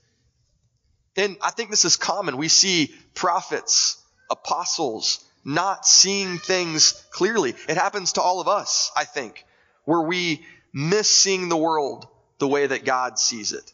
And 1.16 1.36
I 1.42 1.50
think 1.50 1.70
this 1.70 1.84
is 1.84 1.96
common. 1.96 2.36
We 2.36 2.46
see 2.46 2.94
prophets, 3.14 4.00
apostles, 4.30 5.24
not 5.44 5.88
seeing 5.88 6.38
things 6.38 6.92
clearly. 7.10 7.56
It 7.68 7.76
happens 7.76 8.12
to 8.12 8.22
all 8.22 8.40
of 8.40 8.46
us, 8.46 8.92
I 8.96 9.06
think, 9.06 9.44
where 9.86 10.02
we 10.02 10.46
miss 10.72 11.10
seeing 11.10 11.48
the 11.48 11.56
world 11.56 12.06
the 12.38 12.46
way 12.46 12.68
that 12.68 12.84
God 12.84 13.18
sees 13.18 13.52
it. 13.52 13.72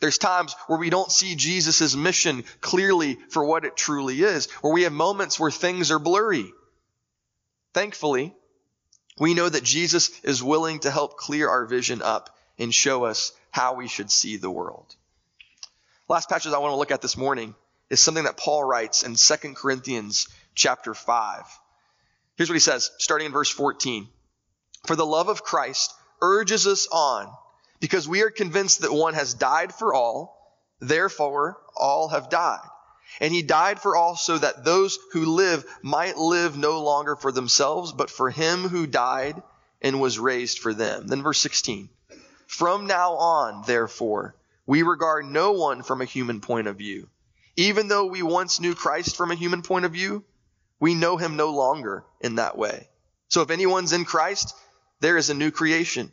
There's 0.00 0.18
times 0.18 0.54
where 0.66 0.78
we 0.78 0.90
don't 0.90 1.10
see 1.10 1.34
Jesus' 1.34 1.96
mission 1.96 2.44
clearly 2.60 3.18
for 3.30 3.44
what 3.44 3.64
it 3.64 3.76
truly 3.76 4.22
is, 4.22 4.50
where 4.60 4.72
we 4.72 4.82
have 4.82 4.92
moments 4.92 5.40
where 5.40 5.50
things 5.50 5.90
are 5.90 5.98
blurry. 5.98 6.52
Thankfully, 7.74 8.34
we 9.18 9.34
know 9.34 9.48
that 9.48 9.64
Jesus 9.64 10.10
is 10.22 10.42
willing 10.42 10.80
to 10.80 10.90
help 10.90 11.16
clear 11.16 11.48
our 11.48 11.66
vision 11.66 12.00
up 12.02 12.36
and 12.58 12.72
show 12.72 13.04
us 13.04 13.32
how 13.50 13.74
we 13.74 13.88
should 13.88 14.10
see 14.10 14.36
the 14.36 14.50
world. 14.50 14.94
Last 16.08 16.28
passage 16.28 16.52
I 16.52 16.58
want 16.58 16.72
to 16.72 16.76
look 16.76 16.92
at 16.92 17.02
this 17.02 17.16
morning 17.16 17.54
is 17.90 18.00
something 18.00 18.24
that 18.24 18.36
Paul 18.36 18.64
writes 18.64 19.02
in 19.02 19.16
2 19.16 19.54
Corinthians 19.54 20.28
chapter 20.54 20.94
5. 20.94 21.42
Here's 22.36 22.48
what 22.48 22.54
he 22.54 22.60
says, 22.60 22.90
starting 22.98 23.26
in 23.26 23.32
verse 23.32 23.50
14. 23.50 24.08
For 24.86 24.94
the 24.94 25.06
love 25.06 25.28
of 25.28 25.42
Christ 25.42 25.92
urges 26.22 26.66
us 26.66 26.86
on, 26.90 27.32
because 27.80 28.08
we 28.08 28.22
are 28.22 28.30
convinced 28.30 28.80
that 28.80 28.92
one 28.92 29.14
has 29.14 29.34
died 29.34 29.74
for 29.74 29.94
all, 29.94 30.56
therefore 30.80 31.58
all 31.76 32.08
have 32.08 32.30
died. 32.30 32.66
And 33.20 33.32
he 33.32 33.42
died 33.42 33.80
for 33.80 33.96
all 33.96 34.16
so 34.16 34.38
that 34.38 34.64
those 34.64 34.98
who 35.12 35.24
live 35.24 35.64
might 35.82 36.16
live 36.16 36.56
no 36.56 36.82
longer 36.82 37.16
for 37.16 37.32
themselves, 37.32 37.92
but 37.92 38.10
for 38.10 38.30
him 38.30 38.68
who 38.68 38.86
died 38.86 39.42
and 39.80 40.00
was 40.00 40.18
raised 40.18 40.58
for 40.58 40.74
them. 40.74 41.06
Then 41.06 41.22
verse 41.22 41.38
16. 41.40 41.88
From 42.46 42.86
now 42.86 43.14
on, 43.14 43.64
therefore, 43.66 44.36
we 44.66 44.82
regard 44.82 45.24
no 45.24 45.52
one 45.52 45.82
from 45.82 46.00
a 46.00 46.06
human 46.06 46.40
point 46.40 46.66
of 46.66 46.76
view. 46.76 47.08
Even 47.56 47.88
though 47.88 48.06
we 48.06 48.22
once 48.22 48.60
knew 48.60 48.74
Christ 48.74 49.16
from 49.16 49.30
a 49.30 49.36
human 49.36 49.62
point 49.62 49.84
of 49.84 49.92
view, 49.92 50.24
we 50.78 50.94
know 50.94 51.16
him 51.16 51.36
no 51.36 51.50
longer 51.50 52.04
in 52.20 52.36
that 52.36 52.56
way. 52.56 52.88
So 53.28 53.42
if 53.42 53.50
anyone's 53.50 53.92
in 53.92 54.04
Christ, 54.04 54.54
there 55.00 55.16
is 55.16 55.30
a 55.30 55.34
new 55.34 55.50
creation. 55.50 56.12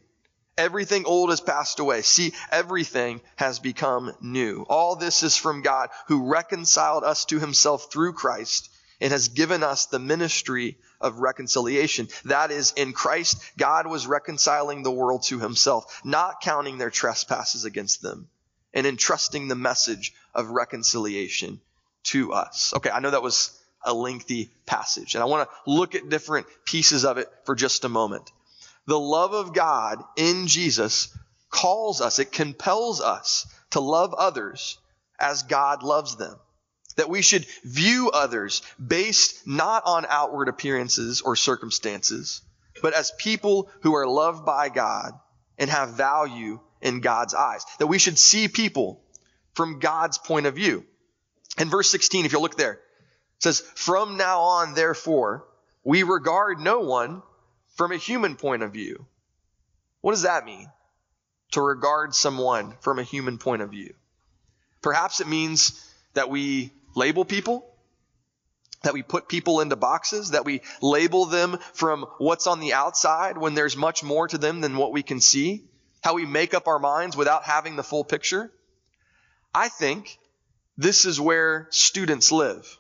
Everything 0.58 1.06
old 1.06 1.32
has 1.32 1.42
passed 1.42 1.80
away. 1.80 2.02
See, 2.02 2.34
everything 2.50 3.22
has 3.36 3.60
become 3.60 4.14
new. 4.22 4.66
All 4.70 4.96
this 4.96 5.22
is 5.22 5.36
from 5.36 5.62
God 5.62 5.90
who 6.08 6.32
reconciled 6.32 7.04
us 7.04 7.26
to 7.26 7.40
himself 7.40 7.92
through 7.92 8.14
Christ 8.14 8.70
and 9.02 9.12
has 9.12 9.28
given 9.28 9.64
us 9.64 9.88
the 9.88 10.00
ministry 10.00 10.78
of 11.02 11.20
reconciliation. 11.20 12.08
That 12.26 12.52
is, 12.52 12.74
in 12.78 12.94
Christ, 12.94 13.38
God 13.58 13.88
was 13.88 14.08
reconciling 14.08 14.84
the 14.84 14.92
world 14.92 15.24
to 15.24 15.40
himself, 15.40 16.02
not 16.06 16.40
counting 16.42 16.78
their 16.78 16.90
trespasses 16.90 17.66
against 17.66 18.02
them, 18.02 18.30
and 18.74 18.88
entrusting 18.88 19.48
the 19.48 19.56
message 19.56 20.14
of 20.34 20.50
reconciliation 20.50 21.60
to 22.04 22.32
us. 22.32 22.74
Okay, 22.76 22.90
I 22.90 23.00
know 23.00 23.12
that 23.12 23.22
was 23.22 23.60
a 23.84 23.94
lengthy 23.94 24.50
passage, 24.66 25.16
and 25.16 25.22
I 25.22 25.26
want 25.26 25.50
to 25.50 25.72
look 25.72 25.96
at 25.96 26.10
different 26.10 26.48
pieces 26.66 27.04
of 27.04 27.18
it 27.18 27.30
for 27.44 27.56
just 27.56 27.84
a 27.84 27.90
moment. 27.90 28.32
The 28.88 29.00
love 29.00 29.34
of 29.34 29.54
God 29.54 30.04
in 30.16 30.48
Jesus 30.48 31.16
calls 31.50 32.02
us, 32.02 32.20
it 32.20 32.32
compels 32.32 33.02
us 33.02 33.48
to 33.72 33.80
love 33.80 34.14
others 34.14 34.78
as 35.20 35.44
God 35.44 35.84
loves 35.84 36.18
them. 36.18 36.36
That 36.98 37.10
we 37.10 37.22
should 37.22 37.46
view 37.64 38.10
others 38.12 38.62
based 38.86 39.46
not 39.46 39.84
on 39.86 40.06
outward 40.08 40.48
appearances 40.48 41.22
or 41.22 41.36
circumstances, 41.36 42.42
but 42.82 42.94
as 42.94 43.12
people 43.18 43.70
who 43.82 43.96
are 43.96 44.08
loved 44.08 44.46
by 44.46 44.70
God 44.70 45.14
and 45.58 45.70
have 45.70 45.96
value 45.96 46.60
in 46.82 47.02
God's 47.02 47.34
eyes. 47.34 47.66
That 47.80 47.88
we 47.88 48.00
should 48.00 48.20
see 48.20 48.48
people 48.48 49.02
from 49.54 49.80
God's 49.80 50.18
point 50.18 50.46
of 50.46 50.56
view. 50.56 50.86
In 51.58 51.70
verse 51.70 51.90
16, 51.90 52.26
if 52.26 52.34
you 52.34 52.40
look 52.40 52.58
there, 52.58 52.80
says, 53.40 53.62
From 53.76 54.18
now 54.18 54.42
on, 54.42 54.74
therefore, 54.74 55.46
we 55.84 56.04
regard 56.04 56.60
no 56.60 56.80
one 56.80 57.24
from 57.76 57.92
a 57.92 57.98
human 57.98 58.36
point 58.36 58.64
of 58.64 58.74
view. 58.74 59.06
What 60.02 60.12
does 60.12 60.24
that 60.24 60.46
mean? 60.46 60.70
To 61.52 61.62
regard 61.62 62.16
someone 62.16 62.74
from 62.80 63.00
a 63.00 63.04
human 63.04 63.38
point 63.38 63.62
of 63.62 63.70
view. 63.70 63.94
Perhaps 64.82 65.22
it 65.22 65.28
means 65.28 65.82
that 66.14 66.30
we 66.30 66.72
label 66.96 67.26
people, 67.26 67.66
that 68.84 68.94
we 68.94 69.04
put 69.04 69.28
people 69.28 69.62
into 69.62 69.76
boxes, 69.76 70.32
that 70.32 70.46
we 70.46 70.62
label 70.82 71.26
them 71.26 71.58
from 71.74 72.06
what's 72.18 72.48
on 72.48 72.60
the 72.60 72.74
outside 72.74 73.38
when 73.38 73.56
there's 73.56 73.76
much 73.76 74.04
more 74.04 74.28
to 74.28 74.38
them 74.38 74.62
than 74.62 74.78
what 74.78 74.94
we 74.94 75.04
can 75.04 75.20
see, 75.20 75.66
how 76.02 76.14
we 76.14 76.26
make 76.26 76.54
up 76.54 76.68
our 76.68 76.80
minds 76.80 77.18
without 77.18 77.44
having 77.44 77.76
the 77.76 77.84
full 77.84 78.04
picture. 78.04 78.52
I 79.54 79.70
think 79.70 80.18
this 80.78 81.06
is 81.06 81.20
where 81.20 81.68
students 81.72 82.32
live. 82.32 82.78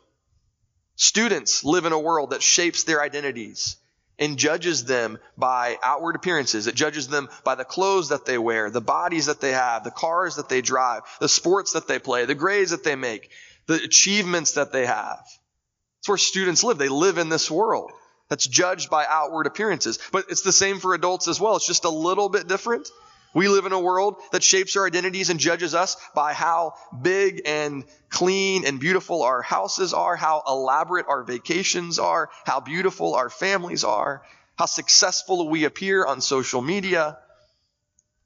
Students 0.96 1.64
live 1.64 1.86
in 1.86 1.92
a 1.92 2.00
world 2.00 2.30
that 2.30 2.44
shapes 2.44 2.84
their 2.84 3.02
identities 3.02 3.78
and 4.18 4.38
judges 4.38 4.86
them 4.86 5.20
by 5.38 5.78
outward 5.84 6.16
appearances. 6.16 6.68
It 6.68 6.76
judges 6.76 7.08
them 7.08 7.30
by 7.44 7.56
the 7.56 7.66
clothes 7.66 8.10
that 8.10 8.26
they 8.26 8.38
wear, 8.38 8.70
the 8.70 8.82
bodies 8.82 9.26
that 9.26 9.42
they 9.42 9.52
have, 9.52 9.84
the 9.84 9.92
cars 9.92 10.36
that 10.38 10.50
they 10.50 10.62
drive, 10.62 11.02
the 11.20 11.30
sports 11.30 11.74
that 11.74 11.88
they 11.88 12.00
play, 12.00 12.26
the 12.26 12.36
grades 12.36 12.72
that 12.72 12.84
they 12.84 12.96
make, 12.96 13.30
the 13.68 13.76
achievements 13.76 14.54
that 14.54 14.72
they 14.72 14.86
have. 14.86 15.24
It's 16.00 16.08
where 16.08 16.18
students 16.18 16.64
live. 16.64 16.78
They 16.78 16.90
live 16.90 17.18
in 17.18 17.30
this 17.30 17.50
world 17.50 17.92
that's 18.30 18.48
judged 18.48 18.90
by 18.90 19.06
outward 19.08 19.48
appearances. 19.48 20.00
But 20.12 20.26
it's 20.30 20.42
the 20.42 20.52
same 20.52 20.80
for 20.80 20.94
adults 20.94 21.28
as 21.28 21.40
well. 21.40 21.56
It's 21.56 21.68
just 21.68 21.86
a 21.86 21.90
little 21.90 22.30
bit 22.30 22.48
different. 22.48 22.90
We 23.36 23.50
live 23.50 23.66
in 23.66 23.74
a 23.74 23.80
world 23.80 24.16
that 24.32 24.44
shapes 24.44 24.78
our 24.78 24.88
identities 24.88 25.30
and 25.30 25.42
judges 25.42 25.76
us 25.76 25.98
by 26.16 26.32
how 26.32 26.76
big 27.00 27.42
and 27.46 27.84
clean 28.10 28.66
and 28.66 28.80
beautiful 28.80 29.24
our 29.24 29.42
houses 29.42 29.94
are, 29.94 30.16
how 30.16 30.42
elaborate 30.48 31.06
our 31.10 31.22
vacations 31.22 32.00
are, 32.00 32.30
how 32.46 32.62
beautiful 32.62 33.14
our 33.14 33.30
families 33.30 33.84
are, 33.84 34.24
how 34.58 34.68
successful 34.68 35.50
we 35.50 35.66
appear 35.66 36.06
on 36.06 36.22
social 36.22 36.62
media. 36.62 37.18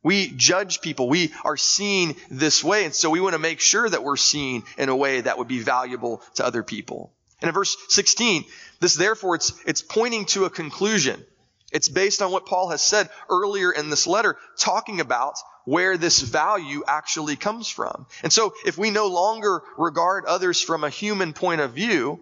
We 0.03 0.27
judge 0.27 0.79
people. 0.79 1.09
We 1.09 1.33
are 1.43 1.57
seen 1.57 2.15
this 2.29 2.63
way. 2.63 2.85
And 2.85 2.93
so 2.93 3.09
we 3.09 3.19
want 3.19 3.33
to 3.33 3.39
make 3.39 3.61
sure 3.61 3.89
that 3.89 4.03
we're 4.03 4.15
seen 4.15 4.61
in 4.77 4.89
a 4.89 4.95
way 4.95 5.21
that 5.21 5.39
would 5.39 5.47
be 5.47 5.59
valuable 5.59 6.21
to 6.35 6.45
other 6.45 6.61
people. 6.61 7.11
And 7.41 7.49
in 7.49 7.55
verse 7.55 7.75
16, 7.87 8.45
this 8.79 8.93
therefore, 8.93 9.33
it's, 9.33 9.53
it's 9.65 9.81
pointing 9.81 10.25
to 10.25 10.45
a 10.45 10.51
conclusion. 10.51 11.25
It's 11.71 11.89
based 11.89 12.21
on 12.21 12.31
what 12.31 12.45
Paul 12.45 12.69
has 12.69 12.81
said 12.81 13.09
earlier 13.29 13.71
in 13.71 13.89
this 13.89 14.07
letter, 14.07 14.37
talking 14.57 15.01
about 15.01 15.35
where 15.65 15.97
this 15.97 16.19
value 16.21 16.83
actually 16.87 17.35
comes 17.35 17.69
from. 17.69 18.07
And 18.23 18.33
so, 18.33 18.53
if 18.65 18.77
we 18.77 18.89
no 18.89 19.07
longer 19.07 19.61
regard 19.77 20.25
others 20.25 20.61
from 20.61 20.83
a 20.83 20.89
human 20.89 21.33
point 21.33 21.61
of 21.61 21.73
view, 21.73 22.19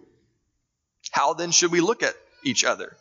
how 1.10 1.32
then 1.32 1.50
should 1.50 1.72
we 1.72 1.80
look 1.80 2.02
at 2.02 2.14
each 2.44 2.64
other? 2.64 2.96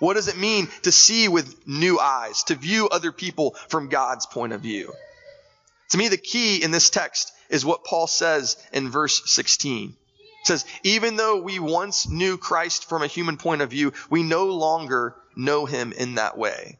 What 0.00 0.14
does 0.14 0.28
it 0.28 0.36
mean 0.36 0.68
to 0.82 0.92
see 0.92 1.28
with 1.28 1.66
new 1.66 1.98
eyes, 1.98 2.44
to 2.44 2.54
view 2.54 2.88
other 2.88 3.12
people 3.12 3.56
from 3.68 3.88
God's 3.88 4.26
point 4.26 4.52
of 4.52 4.60
view? 4.60 4.92
To 5.90 5.98
me, 5.98 6.08
the 6.08 6.16
key 6.16 6.62
in 6.62 6.70
this 6.70 6.90
text 6.90 7.32
is 7.48 7.64
what 7.64 7.84
Paul 7.84 8.06
says 8.06 8.56
in 8.72 8.90
verse 8.90 9.22
16. 9.30 9.90
It 9.90 10.46
says, 10.46 10.64
even 10.82 11.16
though 11.16 11.40
we 11.40 11.58
once 11.58 12.08
knew 12.08 12.36
Christ 12.36 12.88
from 12.88 13.02
a 13.02 13.08
human 13.08 13.36
point 13.36 13.62
of 13.62 13.70
view, 13.70 13.92
we 14.08 14.22
no 14.22 14.46
longer 14.46 15.16
know 15.38 15.64
him 15.64 15.92
in 15.92 16.16
that 16.16 16.36
way. 16.36 16.78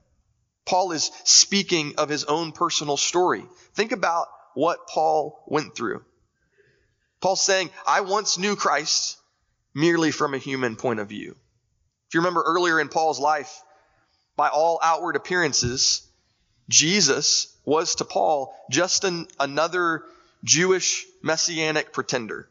Paul 0.67 0.93
is 0.93 1.11
speaking 1.25 1.95
of 1.97 2.11
his 2.11 2.25
own 2.25 2.53
personal 2.53 2.99
story. 2.99 3.45
Think 3.73 3.93
about 3.93 4.27
what 4.55 4.87
Paul 4.87 5.43
went 5.47 5.75
through. 5.75 6.05
Paul's 7.23 7.41
saying, 7.41 7.71
I 7.87 8.03
once 8.03 8.37
knew 8.37 8.55
Christ 8.55 9.17
merely 9.75 10.11
from 10.11 10.35
a 10.35 10.39
human 10.39 10.77
point 10.77 11.01
of 11.01 11.09
view. 11.09 11.37
If 12.09 12.15
you 12.15 12.21
remember 12.21 12.43
earlier 12.47 12.81
in 12.81 12.89
Paul's 12.89 13.21
life, 13.21 13.63
by 14.37 14.49
all 14.49 14.79
outward 14.83 15.17
appearances, 15.17 16.07
Jesus 16.69 17.55
was 17.65 17.97
to 17.97 18.05
Paul 18.05 18.55
just 18.71 19.05
an, 19.05 19.27
another 19.41 20.05
Jewish 20.45 21.07
messianic 21.23 21.93
pretender, 21.93 22.49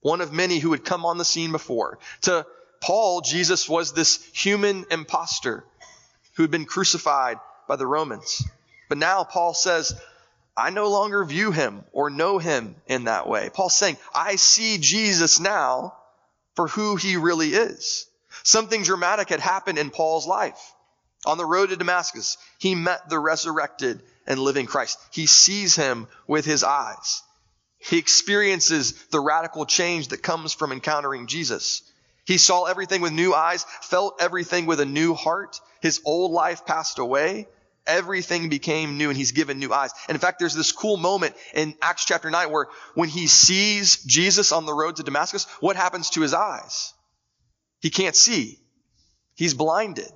one 0.00 0.20
of 0.20 0.32
many 0.32 0.58
who 0.58 0.72
had 0.72 0.84
come 0.84 1.04
on 1.06 1.18
the 1.18 1.24
scene 1.24 1.52
before. 1.52 1.98
To 2.22 2.46
Paul, 2.84 3.22
Jesus 3.22 3.66
was 3.66 3.92
this 3.92 4.22
human 4.34 4.84
impostor 4.90 5.64
who 6.34 6.42
had 6.42 6.50
been 6.50 6.66
crucified 6.66 7.38
by 7.66 7.76
the 7.76 7.86
Romans. 7.86 8.46
But 8.90 8.98
now 8.98 9.24
Paul 9.24 9.54
says, 9.54 9.98
I 10.54 10.68
no 10.68 10.90
longer 10.90 11.24
view 11.24 11.50
him 11.50 11.84
or 11.92 12.10
know 12.10 12.36
him 12.36 12.76
in 12.86 13.04
that 13.04 13.26
way. 13.26 13.48
Paul's 13.48 13.74
saying, 13.74 13.96
I 14.14 14.36
see 14.36 14.76
Jesus 14.76 15.40
now 15.40 15.94
for 16.56 16.68
who 16.68 16.96
he 16.96 17.16
really 17.16 17.54
is. 17.54 18.06
Something 18.42 18.82
dramatic 18.82 19.30
had 19.30 19.40
happened 19.40 19.78
in 19.78 19.90
Paul's 19.90 20.26
life. 20.26 20.74
On 21.24 21.38
the 21.38 21.46
road 21.46 21.70
to 21.70 21.76
Damascus, 21.76 22.36
he 22.58 22.74
met 22.74 23.08
the 23.08 23.18
resurrected 23.18 24.02
and 24.26 24.38
living 24.38 24.66
Christ. 24.66 24.98
He 25.10 25.24
sees 25.24 25.74
him 25.74 26.06
with 26.26 26.44
his 26.44 26.62
eyes. 26.62 27.22
He 27.78 27.96
experiences 27.96 28.92
the 29.06 29.20
radical 29.20 29.64
change 29.64 30.08
that 30.08 30.22
comes 30.22 30.52
from 30.52 30.70
encountering 30.70 31.28
Jesus. 31.28 31.82
He 32.24 32.38
saw 32.38 32.64
everything 32.64 33.00
with 33.00 33.12
new 33.12 33.34
eyes, 33.34 33.66
felt 33.82 34.16
everything 34.20 34.66
with 34.66 34.80
a 34.80 34.86
new 34.86 35.14
heart. 35.14 35.60
His 35.80 36.00
old 36.04 36.32
life 36.32 36.64
passed 36.64 36.98
away. 36.98 37.46
Everything 37.86 38.48
became 38.48 38.96
new 38.96 39.10
and 39.10 39.16
he's 39.16 39.32
given 39.32 39.58
new 39.58 39.72
eyes. 39.72 39.90
And 40.08 40.14
in 40.14 40.20
fact, 40.20 40.38
there's 40.38 40.54
this 40.54 40.72
cool 40.72 40.96
moment 40.96 41.34
in 41.52 41.74
Acts 41.82 42.06
chapter 42.06 42.30
9 42.30 42.50
where 42.50 42.68
when 42.94 43.10
he 43.10 43.26
sees 43.26 44.02
Jesus 44.04 44.52
on 44.52 44.64
the 44.64 44.72
road 44.72 44.96
to 44.96 45.02
Damascus, 45.02 45.44
what 45.60 45.76
happens 45.76 46.10
to 46.10 46.22
his 46.22 46.32
eyes? 46.32 46.94
He 47.80 47.90
can't 47.90 48.16
see. 48.16 48.58
He's 49.34 49.52
blinded. 49.52 50.10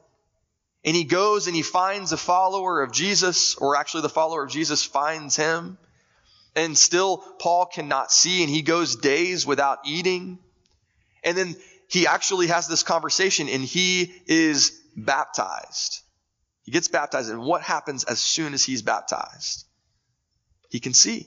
And 0.84 0.96
he 0.96 1.04
goes 1.04 1.46
and 1.46 1.54
he 1.54 1.62
finds 1.62 2.12
a 2.12 2.16
follower 2.16 2.80
of 2.80 2.92
Jesus, 2.92 3.56
or 3.56 3.76
actually 3.76 4.02
the 4.02 4.08
follower 4.08 4.44
of 4.44 4.50
Jesus 4.50 4.84
finds 4.84 5.36
him. 5.36 5.76
And 6.54 6.78
still 6.78 7.18
Paul 7.18 7.66
cannot 7.66 8.10
see 8.10 8.42
and 8.42 8.50
he 8.50 8.62
goes 8.62 8.96
days 8.96 9.46
without 9.46 9.80
eating. 9.84 10.38
And 11.22 11.36
then 11.36 11.56
he 11.88 12.06
actually 12.06 12.46
has 12.48 12.68
this 12.68 12.82
conversation 12.82 13.48
and 13.48 13.62
he 13.62 14.14
is 14.26 14.80
baptized. 14.96 16.00
He 16.62 16.72
gets 16.72 16.88
baptized, 16.88 17.30
and 17.30 17.40
what 17.40 17.62
happens 17.62 18.04
as 18.04 18.20
soon 18.20 18.52
as 18.52 18.62
he's 18.62 18.82
baptized? 18.82 19.64
He 20.68 20.80
can 20.80 20.92
see. 20.92 21.26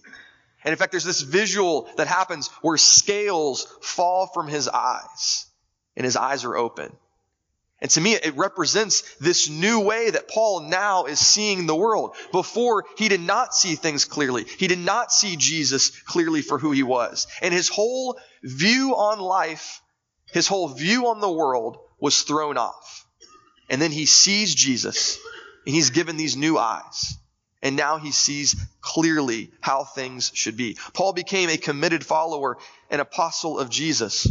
And 0.63 0.71
in 0.71 0.77
fact, 0.77 0.91
there's 0.91 1.03
this 1.03 1.21
visual 1.21 1.89
that 1.97 2.05
happens 2.05 2.49
where 2.61 2.77
scales 2.77 3.65
fall 3.81 4.27
from 4.27 4.47
his 4.47 4.67
eyes, 4.67 5.47
and 5.95 6.05
his 6.05 6.15
eyes 6.15 6.45
are 6.45 6.55
open. 6.55 6.95
And 7.81 7.89
to 7.91 8.01
me, 8.01 8.13
it 8.13 8.37
represents 8.37 9.01
this 9.15 9.49
new 9.49 9.79
way 9.79 10.11
that 10.11 10.27
Paul 10.27 10.69
now 10.69 11.05
is 11.05 11.19
seeing 11.19 11.65
the 11.65 11.75
world. 11.75 12.15
Before, 12.31 12.85
he 12.95 13.09
did 13.09 13.21
not 13.21 13.55
see 13.55 13.73
things 13.73 14.05
clearly. 14.05 14.43
He 14.43 14.67
did 14.67 14.77
not 14.77 15.11
see 15.11 15.35
Jesus 15.35 15.89
clearly 15.89 16.43
for 16.43 16.59
who 16.59 16.71
he 16.71 16.83
was. 16.83 17.25
And 17.41 17.51
his 17.51 17.69
whole 17.69 18.19
view 18.43 18.95
on 18.95 19.19
life, 19.19 19.81
his 20.31 20.47
whole 20.47 20.69
view 20.69 21.07
on 21.07 21.19
the 21.19 21.31
world 21.31 21.77
was 21.99 22.23
thrown 22.23 22.57
off. 22.57 23.05
And 23.69 23.81
then 23.81 23.91
he 23.91 24.05
sees 24.05 24.53
Jesus 24.53 25.19
and 25.65 25.73
he's 25.73 25.91
given 25.91 26.17
these 26.17 26.35
new 26.35 26.57
eyes. 26.57 27.15
And 27.61 27.75
now 27.75 27.97
he 27.97 28.11
sees 28.11 28.55
clearly 28.81 29.51
how 29.61 29.83
things 29.83 30.31
should 30.33 30.57
be. 30.57 30.77
Paul 30.93 31.13
became 31.13 31.49
a 31.49 31.57
committed 31.57 32.03
follower 32.05 32.57
and 32.89 32.99
apostle 32.99 33.59
of 33.59 33.69
Jesus 33.69 34.27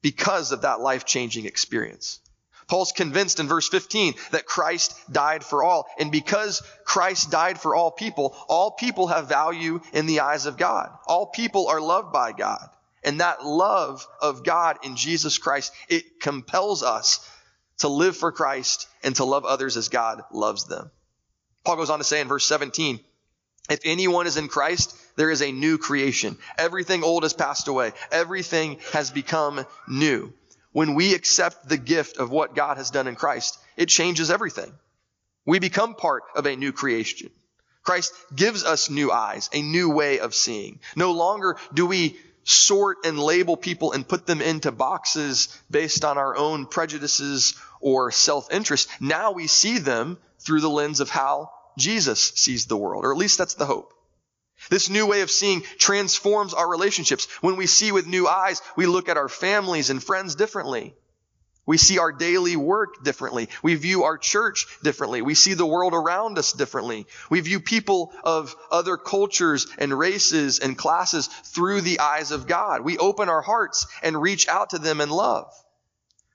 because 0.00 0.52
of 0.52 0.62
that 0.62 0.80
life 0.80 1.04
changing 1.04 1.44
experience. 1.44 2.20
Paul's 2.68 2.92
convinced 2.92 3.38
in 3.38 3.46
verse 3.46 3.68
15 3.68 4.14
that 4.32 4.46
Christ 4.46 4.98
died 5.12 5.44
for 5.44 5.62
all. 5.62 5.86
And 5.98 6.10
because 6.10 6.62
Christ 6.84 7.30
died 7.30 7.60
for 7.60 7.76
all 7.76 7.90
people, 7.90 8.36
all 8.48 8.72
people 8.72 9.08
have 9.08 9.28
value 9.28 9.80
in 9.92 10.06
the 10.06 10.20
eyes 10.20 10.46
of 10.46 10.56
God. 10.56 10.90
All 11.06 11.26
people 11.26 11.68
are 11.68 11.80
loved 11.80 12.12
by 12.12 12.32
God. 12.32 12.68
And 13.06 13.20
that 13.20 13.46
love 13.46 14.06
of 14.20 14.42
God 14.44 14.78
in 14.82 14.96
Jesus 14.96 15.38
Christ, 15.38 15.72
it 15.88 16.20
compels 16.20 16.82
us 16.82 17.26
to 17.78 17.88
live 17.88 18.16
for 18.16 18.32
Christ 18.32 18.88
and 19.04 19.14
to 19.16 19.24
love 19.24 19.44
others 19.44 19.76
as 19.76 19.88
God 19.88 20.22
loves 20.32 20.64
them. 20.64 20.90
Paul 21.64 21.76
goes 21.76 21.88
on 21.88 21.98
to 21.98 22.04
say 22.04 22.20
in 22.20 22.28
verse 22.28 22.46
17, 22.46 22.98
if 23.70 23.80
anyone 23.84 24.26
is 24.26 24.36
in 24.36 24.48
Christ, 24.48 24.96
there 25.16 25.30
is 25.30 25.40
a 25.40 25.52
new 25.52 25.78
creation. 25.78 26.36
Everything 26.58 27.04
old 27.04 27.22
has 27.22 27.32
passed 27.32 27.68
away. 27.68 27.92
Everything 28.10 28.78
has 28.92 29.10
become 29.10 29.64
new. 29.88 30.32
When 30.72 30.94
we 30.94 31.14
accept 31.14 31.68
the 31.68 31.78
gift 31.78 32.18
of 32.18 32.30
what 32.30 32.54
God 32.54 32.76
has 32.76 32.90
done 32.90 33.06
in 33.06 33.14
Christ, 33.14 33.58
it 33.76 33.88
changes 33.88 34.30
everything. 34.30 34.72
We 35.44 35.58
become 35.60 35.94
part 35.94 36.24
of 36.34 36.46
a 36.46 36.56
new 36.56 36.72
creation. 36.72 37.30
Christ 37.82 38.12
gives 38.34 38.64
us 38.64 38.90
new 38.90 39.12
eyes, 39.12 39.48
a 39.52 39.62
new 39.62 39.90
way 39.90 40.18
of 40.18 40.34
seeing. 40.34 40.80
No 40.96 41.12
longer 41.12 41.56
do 41.72 41.86
we 41.86 42.16
sort 42.46 42.98
and 43.04 43.18
label 43.18 43.56
people 43.56 43.92
and 43.92 44.08
put 44.08 44.26
them 44.26 44.40
into 44.40 44.70
boxes 44.72 45.48
based 45.70 46.04
on 46.04 46.16
our 46.16 46.36
own 46.36 46.64
prejudices 46.64 47.54
or 47.80 48.10
self-interest. 48.10 48.88
Now 49.00 49.32
we 49.32 49.48
see 49.48 49.78
them 49.78 50.16
through 50.38 50.60
the 50.60 50.70
lens 50.70 51.00
of 51.00 51.10
how 51.10 51.50
Jesus 51.76 52.32
sees 52.36 52.66
the 52.66 52.76
world, 52.76 53.04
or 53.04 53.12
at 53.12 53.18
least 53.18 53.36
that's 53.36 53.54
the 53.54 53.66
hope. 53.66 53.92
This 54.70 54.88
new 54.88 55.06
way 55.06 55.20
of 55.20 55.30
seeing 55.30 55.62
transforms 55.78 56.54
our 56.54 56.68
relationships. 56.68 57.26
When 57.42 57.56
we 57.56 57.66
see 57.66 57.92
with 57.92 58.06
new 58.06 58.26
eyes, 58.26 58.62
we 58.76 58.86
look 58.86 59.08
at 59.08 59.18
our 59.18 59.28
families 59.28 59.90
and 59.90 60.02
friends 60.02 60.34
differently. 60.34 60.94
We 61.66 61.78
see 61.78 61.98
our 61.98 62.12
daily 62.12 62.54
work 62.54 63.02
differently. 63.02 63.48
We 63.60 63.74
view 63.74 64.04
our 64.04 64.16
church 64.16 64.66
differently. 64.84 65.20
We 65.20 65.34
see 65.34 65.54
the 65.54 65.66
world 65.66 65.94
around 65.94 66.38
us 66.38 66.52
differently. 66.52 67.06
We 67.28 67.40
view 67.40 67.58
people 67.58 68.12
of 68.22 68.54
other 68.70 68.96
cultures 68.96 69.66
and 69.76 69.98
races 69.98 70.60
and 70.60 70.78
classes 70.78 71.26
through 71.26 71.80
the 71.80 71.98
eyes 71.98 72.30
of 72.30 72.46
God. 72.46 72.82
We 72.82 72.98
open 72.98 73.28
our 73.28 73.42
hearts 73.42 73.88
and 74.02 74.22
reach 74.22 74.46
out 74.46 74.70
to 74.70 74.78
them 74.78 75.00
in 75.00 75.10
love. 75.10 75.52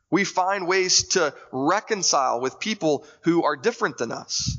We 0.10 0.26
find 0.26 0.68
ways 0.68 1.06
to 1.10 1.34
reconcile 1.54 2.42
with 2.42 2.60
people 2.60 3.06
who 3.22 3.44
are 3.46 3.56
different 3.56 3.98
than 3.98 4.12
us. 4.12 4.58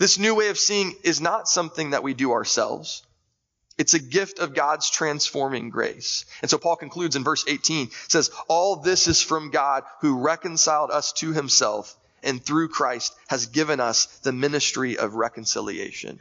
This 0.00 0.18
new 0.18 0.34
way 0.34 0.48
of 0.48 0.58
seeing 0.58 0.96
is 1.04 1.20
not 1.20 1.48
something 1.48 1.90
that 1.90 2.02
we 2.02 2.14
do 2.14 2.32
ourselves. 2.32 3.04
It's 3.80 3.94
a 3.94 3.98
gift 3.98 4.40
of 4.40 4.52
God's 4.52 4.90
transforming 4.90 5.70
grace. 5.70 6.26
And 6.42 6.50
so 6.50 6.58
Paul 6.58 6.76
concludes 6.76 7.16
in 7.16 7.24
verse 7.24 7.46
18, 7.48 7.88
says, 8.08 8.30
All 8.46 8.76
this 8.76 9.08
is 9.08 9.22
from 9.22 9.48
God 9.50 9.84
who 10.02 10.20
reconciled 10.20 10.90
us 10.90 11.14
to 11.14 11.32
himself 11.32 11.96
and 12.22 12.44
through 12.44 12.68
Christ 12.68 13.16
has 13.28 13.46
given 13.46 13.80
us 13.80 14.04
the 14.18 14.32
ministry 14.32 14.98
of 14.98 15.14
reconciliation. 15.14 16.18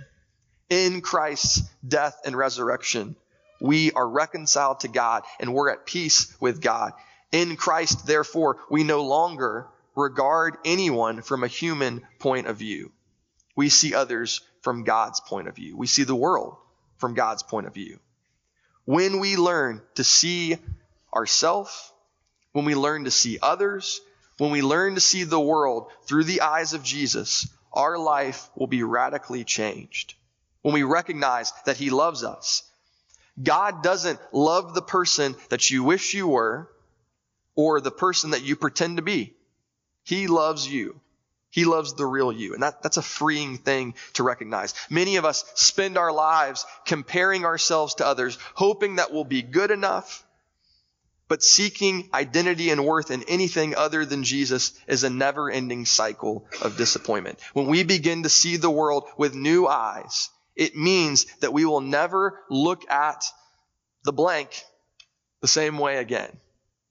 In 0.70 1.02
Christ's 1.02 1.64
death 1.86 2.18
and 2.24 2.34
resurrection, 2.34 3.18
we 3.60 3.92
are 3.92 4.08
reconciled 4.08 4.80
to 4.80 4.88
God 4.88 5.24
and 5.42 5.54
we're 5.54 5.70
at 5.70 5.86
peace 5.86 6.34
with 6.40 6.62
God. 6.62 6.94
In 7.34 7.58
Christ, 7.58 8.08
therefore, 8.08 8.56
we 8.70 8.86
no 8.86 9.04
longer 9.04 9.68
regard 9.98 10.56
anyone 10.64 11.22
from 11.24 11.44
a 11.44 11.48
human 11.48 12.08
point 12.20 12.48
of 12.48 12.56
view. 12.56 12.94
We 13.58 13.68
see 13.68 13.94
others 13.94 14.40
from 14.62 14.86
God's 14.86 15.20
point 15.20 15.50
of 15.50 15.58
view. 15.58 15.76
We 15.76 15.88
see 15.88 16.06
the 16.06 16.16
world 16.16 16.56
from 17.00 17.16
God's 17.16 17.44
point 17.44 17.68
of 17.68 17.74
view. 17.74 18.00
When 18.86 19.20
we 19.20 19.36
learn 19.36 19.82
to 19.96 20.04
see 20.04 20.58
ourselves, 21.14 21.92
when 22.52 22.66
we 22.66 22.76
learn 22.76 23.06
to 23.06 23.12
see 23.12 23.40
others, 23.42 24.02
when 24.38 24.52
we 24.52 24.62
learn 24.62 24.96
to 24.96 25.02
see 25.02 25.24
the 25.24 25.40
world 25.40 25.92
through 26.04 26.26
the 26.26 26.42
eyes 26.42 26.74
of 26.74 26.84
Jesus, 26.84 27.48
our 27.74 27.98
life 27.98 28.50
will 28.56 28.68
be 28.68 28.84
radically 28.84 29.44
changed. 29.44 30.16
When 30.62 30.74
we 30.74 30.84
recognize 30.84 31.52
that 31.66 31.78
He 31.78 31.90
loves 31.90 32.24
us, 32.24 32.64
God 33.42 33.84
doesn't 33.84 34.20
love 34.34 34.74
the 34.74 34.82
person 34.82 35.36
that 35.50 35.70
you 35.70 35.84
wish 35.84 36.14
you 36.14 36.28
were 36.28 36.70
or 37.56 37.80
the 37.80 37.92
person 37.92 38.32
that 38.32 38.44
you 38.44 38.56
pretend 38.56 38.98
to 38.98 39.04
be. 39.04 39.34
He 40.04 40.28
loves 40.28 40.68
you. 40.68 41.00
He 41.52 41.66
loves 41.66 41.94
the 41.94 42.06
real 42.06 42.32
you. 42.32 42.54
And 42.54 42.64
that, 42.64 42.84
that's 42.84 42.98
a 42.98 43.02
freeing 43.02 43.58
thing 43.58 43.96
to 44.14 44.24
recognize. 44.24 44.74
Many 44.90 45.16
of 45.16 45.26
us 45.26 45.44
spend 45.56 45.98
our 45.98 46.12
lives 46.12 46.66
comparing 46.86 47.46
ourselves 47.46 47.96
to 47.96 48.06
others, 48.06 48.38
hoping 48.54 48.98
that 48.98 49.12
we'll 49.12 49.24
be 49.24 49.42
good 49.42 49.72
enough. 49.72 50.26
But 51.28 51.44
seeking 51.44 52.10
identity 52.14 52.72
and 52.72 52.86
worth 52.86 53.12
in 53.12 53.24
anything 53.24 53.76
other 53.76 54.04
than 54.06 54.24
Jesus 54.24 54.74
is 54.88 55.04
a 55.04 55.10
never 55.10 55.50
ending 55.50 55.86
cycle 55.86 56.48
of 56.62 56.78
disappointment. 56.78 57.40
When 57.54 57.68
we 57.68 57.84
begin 57.84 58.24
to 58.24 58.30
see 58.30 58.58
the 58.58 58.70
world 58.70 59.06
with 59.18 59.36
new 59.36 59.68
eyes, 59.68 60.30
it 60.56 60.76
means 60.76 61.26
that 61.42 61.54
we 61.54 61.66
will 61.66 61.82
never 61.82 62.40
look 62.50 62.90
at 62.90 63.24
the 64.04 64.12
blank 64.12 64.64
the 65.42 65.48
same 65.48 65.78
way 65.78 65.98
again. 65.98 66.36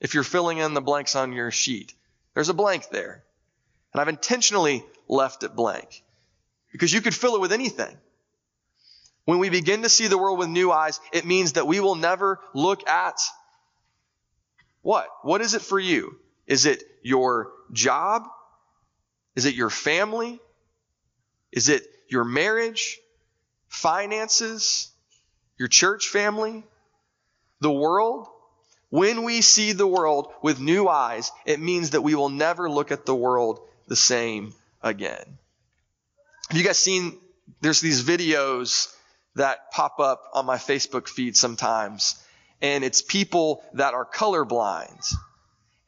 If 0.00 0.14
you're 0.14 0.24
filling 0.24 0.58
in 0.58 0.74
the 0.74 0.80
blanks 0.80 1.16
on 1.16 1.32
your 1.32 1.50
sheet, 1.50 1.92
there's 2.34 2.48
a 2.48 2.54
blank 2.54 2.88
there. 2.90 3.24
And 3.92 4.00
I've 4.00 4.08
intentionally 4.08 4.84
left 5.08 5.42
it 5.42 5.54
blank 5.54 6.02
because 6.72 6.92
you 6.92 7.00
could 7.00 7.14
fill 7.14 7.36
it 7.36 7.40
with 7.40 7.52
anything. 7.52 7.96
When 9.24 9.38
we 9.38 9.50
begin 9.50 9.82
to 9.82 9.88
see 9.88 10.06
the 10.06 10.18
world 10.18 10.38
with 10.38 10.48
new 10.48 10.72
eyes, 10.72 11.00
it 11.12 11.26
means 11.26 11.54
that 11.54 11.66
we 11.66 11.80
will 11.80 11.96
never 11.96 12.40
look 12.54 12.88
at 12.88 13.20
what? 14.82 15.08
What 15.22 15.40
is 15.40 15.54
it 15.54 15.62
for 15.62 15.78
you? 15.78 16.16
Is 16.46 16.64
it 16.64 16.82
your 17.02 17.52
job? 17.72 18.26
Is 19.36 19.44
it 19.44 19.54
your 19.54 19.70
family? 19.70 20.40
Is 21.52 21.68
it 21.68 21.82
your 22.08 22.24
marriage? 22.24 22.98
Finances? 23.68 24.90
Your 25.58 25.68
church 25.68 26.08
family? 26.08 26.64
The 27.60 27.70
world? 27.70 28.28
When 28.90 29.24
we 29.24 29.42
see 29.42 29.72
the 29.72 29.86
world 29.86 30.32
with 30.42 30.58
new 30.58 30.88
eyes, 30.88 31.30
it 31.44 31.60
means 31.60 31.90
that 31.90 32.00
we 32.00 32.14
will 32.14 32.30
never 32.30 32.70
look 32.70 32.90
at 32.90 33.04
the 33.04 33.14
world 33.14 33.60
the 33.88 33.96
same 33.96 34.54
again. 34.82 35.38
Have 36.48 36.56
you 36.56 36.64
guys 36.64 36.78
seen, 36.78 37.18
there's 37.60 37.80
these 37.80 38.02
videos 38.02 38.94
that 39.34 39.70
pop 39.70 39.98
up 40.00 40.30
on 40.34 40.46
my 40.46 40.56
Facebook 40.56 41.08
feed 41.08 41.36
sometimes, 41.36 42.22
and 42.60 42.84
it's 42.84 43.02
people 43.02 43.62
that 43.74 43.94
are 43.94 44.06
colorblind. 44.06 45.14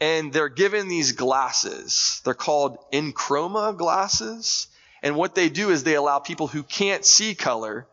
And 0.00 0.32
they're 0.32 0.48
given 0.48 0.88
these 0.88 1.12
glasses. 1.12 2.22
They're 2.24 2.32
called 2.32 2.78
EnChroma 2.90 3.76
glasses. 3.76 4.68
And 5.02 5.14
what 5.14 5.34
they 5.34 5.50
do 5.50 5.70
is 5.70 5.84
they 5.84 5.94
allow 5.94 6.20
people 6.20 6.46
who 6.46 6.62
can't 6.62 7.04
see 7.04 7.34
color 7.34 7.86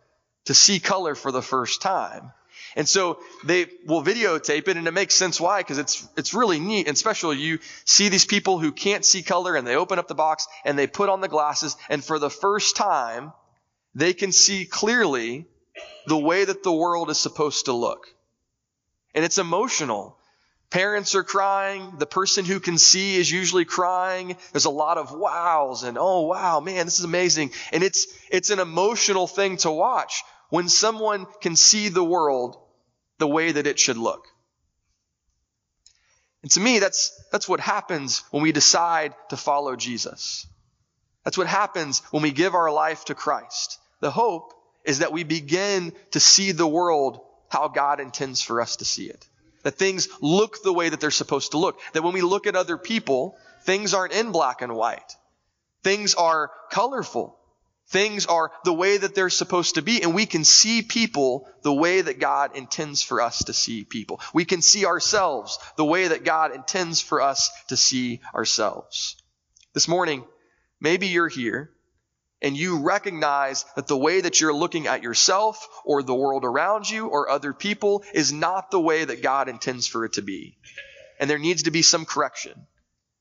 to 0.46 0.54
see 0.54 0.80
color 0.80 1.16
for 1.16 1.34
the 1.34 1.42
first 1.42 1.82
time. 1.82 2.32
And 2.78 2.88
so 2.88 3.18
they 3.44 3.66
will 3.88 4.04
videotape 4.04 4.68
it 4.68 4.78
and 4.78 4.88
it 4.88 4.94
makes 4.94 5.16
sense 5.16 5.42
why, 5.42 5.62
because 5.62 5.80
it's, 5.80 6.08
it's 6.16 6.36
really 6.36 6.60
neat 6.60 6.88
and 6.88 6.96
special. 6.96 7.34
You 7.34 7.58
see 7.86 8.10
these 8.10 8.26
people 8.26 8.60
who 8.60 8.72
can't 8.72 9.04
see 9.04 9.24
color 9.24 9.56
and 9.56 9.66
they 9.66 9.76
open 9.76 9.98
up 9.98 10.08
the 10.08 10.14
box 10.14 10.48
and 10.64 10.78
they 10.78 10.86
put 10.86 11.10
on 11.10 11.20
the 11.20 11.28
glasses 11.28 11.76
and 11.90 12.06
for 12.06 12.20
the 12.20 12.30
first 12.30 12.76
time, 12.76 13.34
they 13.96 14.14
can 14.14 14.32
see 14.32 14.64
clearly 14.64 15.48
the 16.06 16.20
way 16.20 16.46
that 16.46 16.62
the 16.62 16.72
world 16.72 17.10
is 17.10 17.18
supposed 17.18 17.66
to 17.66 17.74
look. 17.74 18.06
And 19.16 19.26
it's 19.26 19.40
emotional. 19.40 20.16
Parents 20.70 21.16
are 21.16 21.24
crying. 21.24 21.94
The 21.98 22.06
person 22.06 22.46
who 22.46 22.60
can 22.60 22.78
see 22.78 23.16
is 23.16 23.32
usually 23.32 23.66
crying. 23.66 24.38
There's 24.52 24.66
a 24.66 24.70
lot 24.70 25.00
of 25.00 25.12
wows 25.12 25.82
and, 25.82 25.98
oh 26.00 26.28
wow, 26.28 26.60
man, 26.60 26.86
this 26.86 27.00
is 27.00 27.06
amazing. 27.06 27.54
And 27.72 27.82
it's, 27.82 28.06
it's 28.30 28.52
an 28.52 28.60
emotional 28.60 29.26
thing 29.26 29.58
to 29.58 29.72
watch 29.72 30.22
when 30.52 30.70
someone 30.70 31.26
can 31.42 31.56
see 31.56 31.90
the 31.90 32.04
world 32.04 32.60
the 33.18 33.28
way 33.28 33.52
that 33.52 33.68
it 33.68 33.80
should 33.80 33.98
look. 33.98 34.28
And 36.44 36.52
to 36.52 36.60
me, 36.60 36.80
that's, 36.80 37.12
that's 37.32 37.50
what 37.50 37.60
happens 37.60 38.24
when 38.32 38.44
we 38.44 38.52
decide 38.52 39.14
to 39.30 39.38
follow 39.38 39.76
Jesus. 39.76 40.48
That's 41.24 41.38
what 41.38 41.48
happens 41.48 42.02
when 42.12 42.24
we 42.24 42.32
give 42.32 42.56
our 42.56 42.72
life 42.72 43.06
to 43.06 43.16
Christ. 43.16 43.80
The 44.00 44.12
hope 44.12 44.54
is 44.86 45.00
that 45.00 45.12
we 45.12 45.24
begin 45.24 45.92
to 46.12 46.20
see 46.20 46.54
the 46.54 46.68
world 46.68 47.20
how 47.50 47.68
God 47.68 48.00
intends 48.00 48.42
for 48.42 48.62
us 48.62 48.78
to 48.78 48.86
see 48.86 49.08
it. 49.08 49.28
That 49.64 49.76
things 49.76 50.08
look 50.22 50.64
the 50.64 50.72
way 50.72 50.90
that 50.90 51.02
they're 51.02 51.12
supposed 51.12 51.52
to 51.52 51.58
look. 51.58 51.80
That 51.94 52.04
when 52.04 52.14
we 52.14 52.22
look 52.22 52.48
at 52.48 52.56
other 52.56 52.78
people, 52.78 53.38
things 53.64 53.94
aren't 53.94 54.14
in 54.14 54.32
black 54.32 54.62
and 54.62 54.76
white. 54.76 55.16
Things 55.84 56.16
are 56.16 56.52
colorful. 56.72 57.38
Things 57.90 58.26
are 58.26 58.52
the 58.66 58.74
way 58.74 58.98
that 58.98 59.16
they're 59.16 59.30
supposed 59.30 59.76
to 59.76 59.82
be, 59.82 60.04
and 60.04 60.14
we 60.14 60.26
can 60.26 60.44
see 60.44 60.82
people 60.82 61.48
the 61.62 61.74
way 61.74 62.02
that 62.02 62.20
God 62.20 62.58
intends 62.58 63.02
for 63.02 63.22
us 63.22 63.46
to 63.46 63.54
see 63.54 63.86
people. 63.86 64.20
We 64.34 64.44
can 64.44 64.62
see 64.62 64.86
ourselves 64.86 65.58
the 65.78 65.86
way 65.86 66.10
that 66.10 66.26
God 66.26 66.54
intends 66.54 67.00
for 67.00 67.22
us 67.22 67.50
to 67.70 67.78
see 67.78 68.20
ourselves. 68.36 69.16
This 69.74 69.88
morning, 69.88 70.26
maybe 70.82 71.08
you're 71.08 71.30
here 71.30 71.72
and 72.42 72.58
you 72.58 72.80
recognize 72.80 73.64
that 73.76 73.88
the 73.88 73.98
way 73.98 74.20
that 74.20 74.42
you're 74.42 74.54
looking 74.54 74.88
at 74.88 75.02
yourself 75.02 75.68
or 75.86 76.04
the 76.04 76.14
world 76.14 76.44
around 76.44 76.90
you 76.90 77.08
or 77.08 77.30
other 77.30 77.54
people 77.54 78.04
is 78.14 78.34
not 78.34 78.70
the 78.70 78.82
way 78.82 79.06
that 79.06 79.24
God 79.24 79.48
intends 79.48 79.88
for 79.88 80.04
it 80.04 80.14
to 80.14 80.22
be. 80.22 80.58
And 81.20 81.30
there 81.30 81.40
needs 81.40 81.64
to 81.64 81.72
be 81.72 81.82
some 81.82 82.06
correction. 82.06 82.68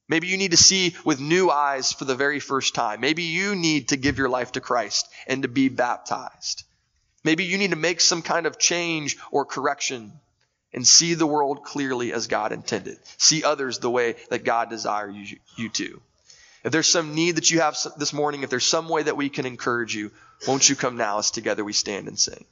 Maybe 0.08 0.28
you 0.28 0.36
need 0.36 0.52
to 0.52 0.56
see 0.56 0.94
with 1.04 1.20
new 1.20 1.50
eyes 1.50 1.92
for 1.92 2.04
the 2.04 2.14
very 2.14 2.38
first 2.38 2.74
time. 2.74 3.00
Maybe 3.00 3.24
you 3.24 3.56
need 3.56 3.88
to 3.88 3.96
give 3.96 4.18
your 4.18 4.28
life 4.28 4.52
to 4.52 4.60
Christ 4.60 5.08
and 5.26 5.42
to 5.42 5.48
be 5.48 5.68
baptized. 5.68 6.62
Maybe 7.24 7.44
you 7.44 7.58
need 7.58 7.70
to 7.70 7.76
make 7.76 8.00
some 8.00 8.22
kind 8.22 8.46
of 8.46 8.58
change 8.58 9.16
or 9.32 9.44
correction 9.44 10.12
and 10.72 10.86
see 10.86 11.14
the 11.14 11.26
world 11.26 11.64
clearly 11.64 12.12
as 12.12 12.28
God 12.28 12.52
intended. 12.52 12.98
See 13.16 13.42
others 13.42 13.78
the 13.78 13.90
way 13.90 14.14
that 14.30 14.44
God 14.44 14.70
desires 14.70 15.16
you, 15.16 15.38
you 15.56 15.68
to. 15.70 16.00
If 16.62 16.72
there's 16.72 16.90
some 16.90 17.14
need 17.14 17.36
that 17.36 17.50
you 17.50 17.60
have 17.60 17.76
this 17.96 18.12
morning, 18.12 18.42
if 18.42 18.50
there's 18.50 18.66
some 18.66 18.88
way 18.88 19.02
that 19.04 19.16
we 19.16 19.28
can 19.28 19.46
encourage 19.46 19.94
you, 19.94 20.12
won't 20.46 20.68
you 20.68 20.76
come 20.76 20.96
now 20.96 21.18
as 21.18 21.30
together 21.30 21.64
we 21.64 21.72
stand 21.72 22.06
and 22.08 22.18
sing? 22.18 22.44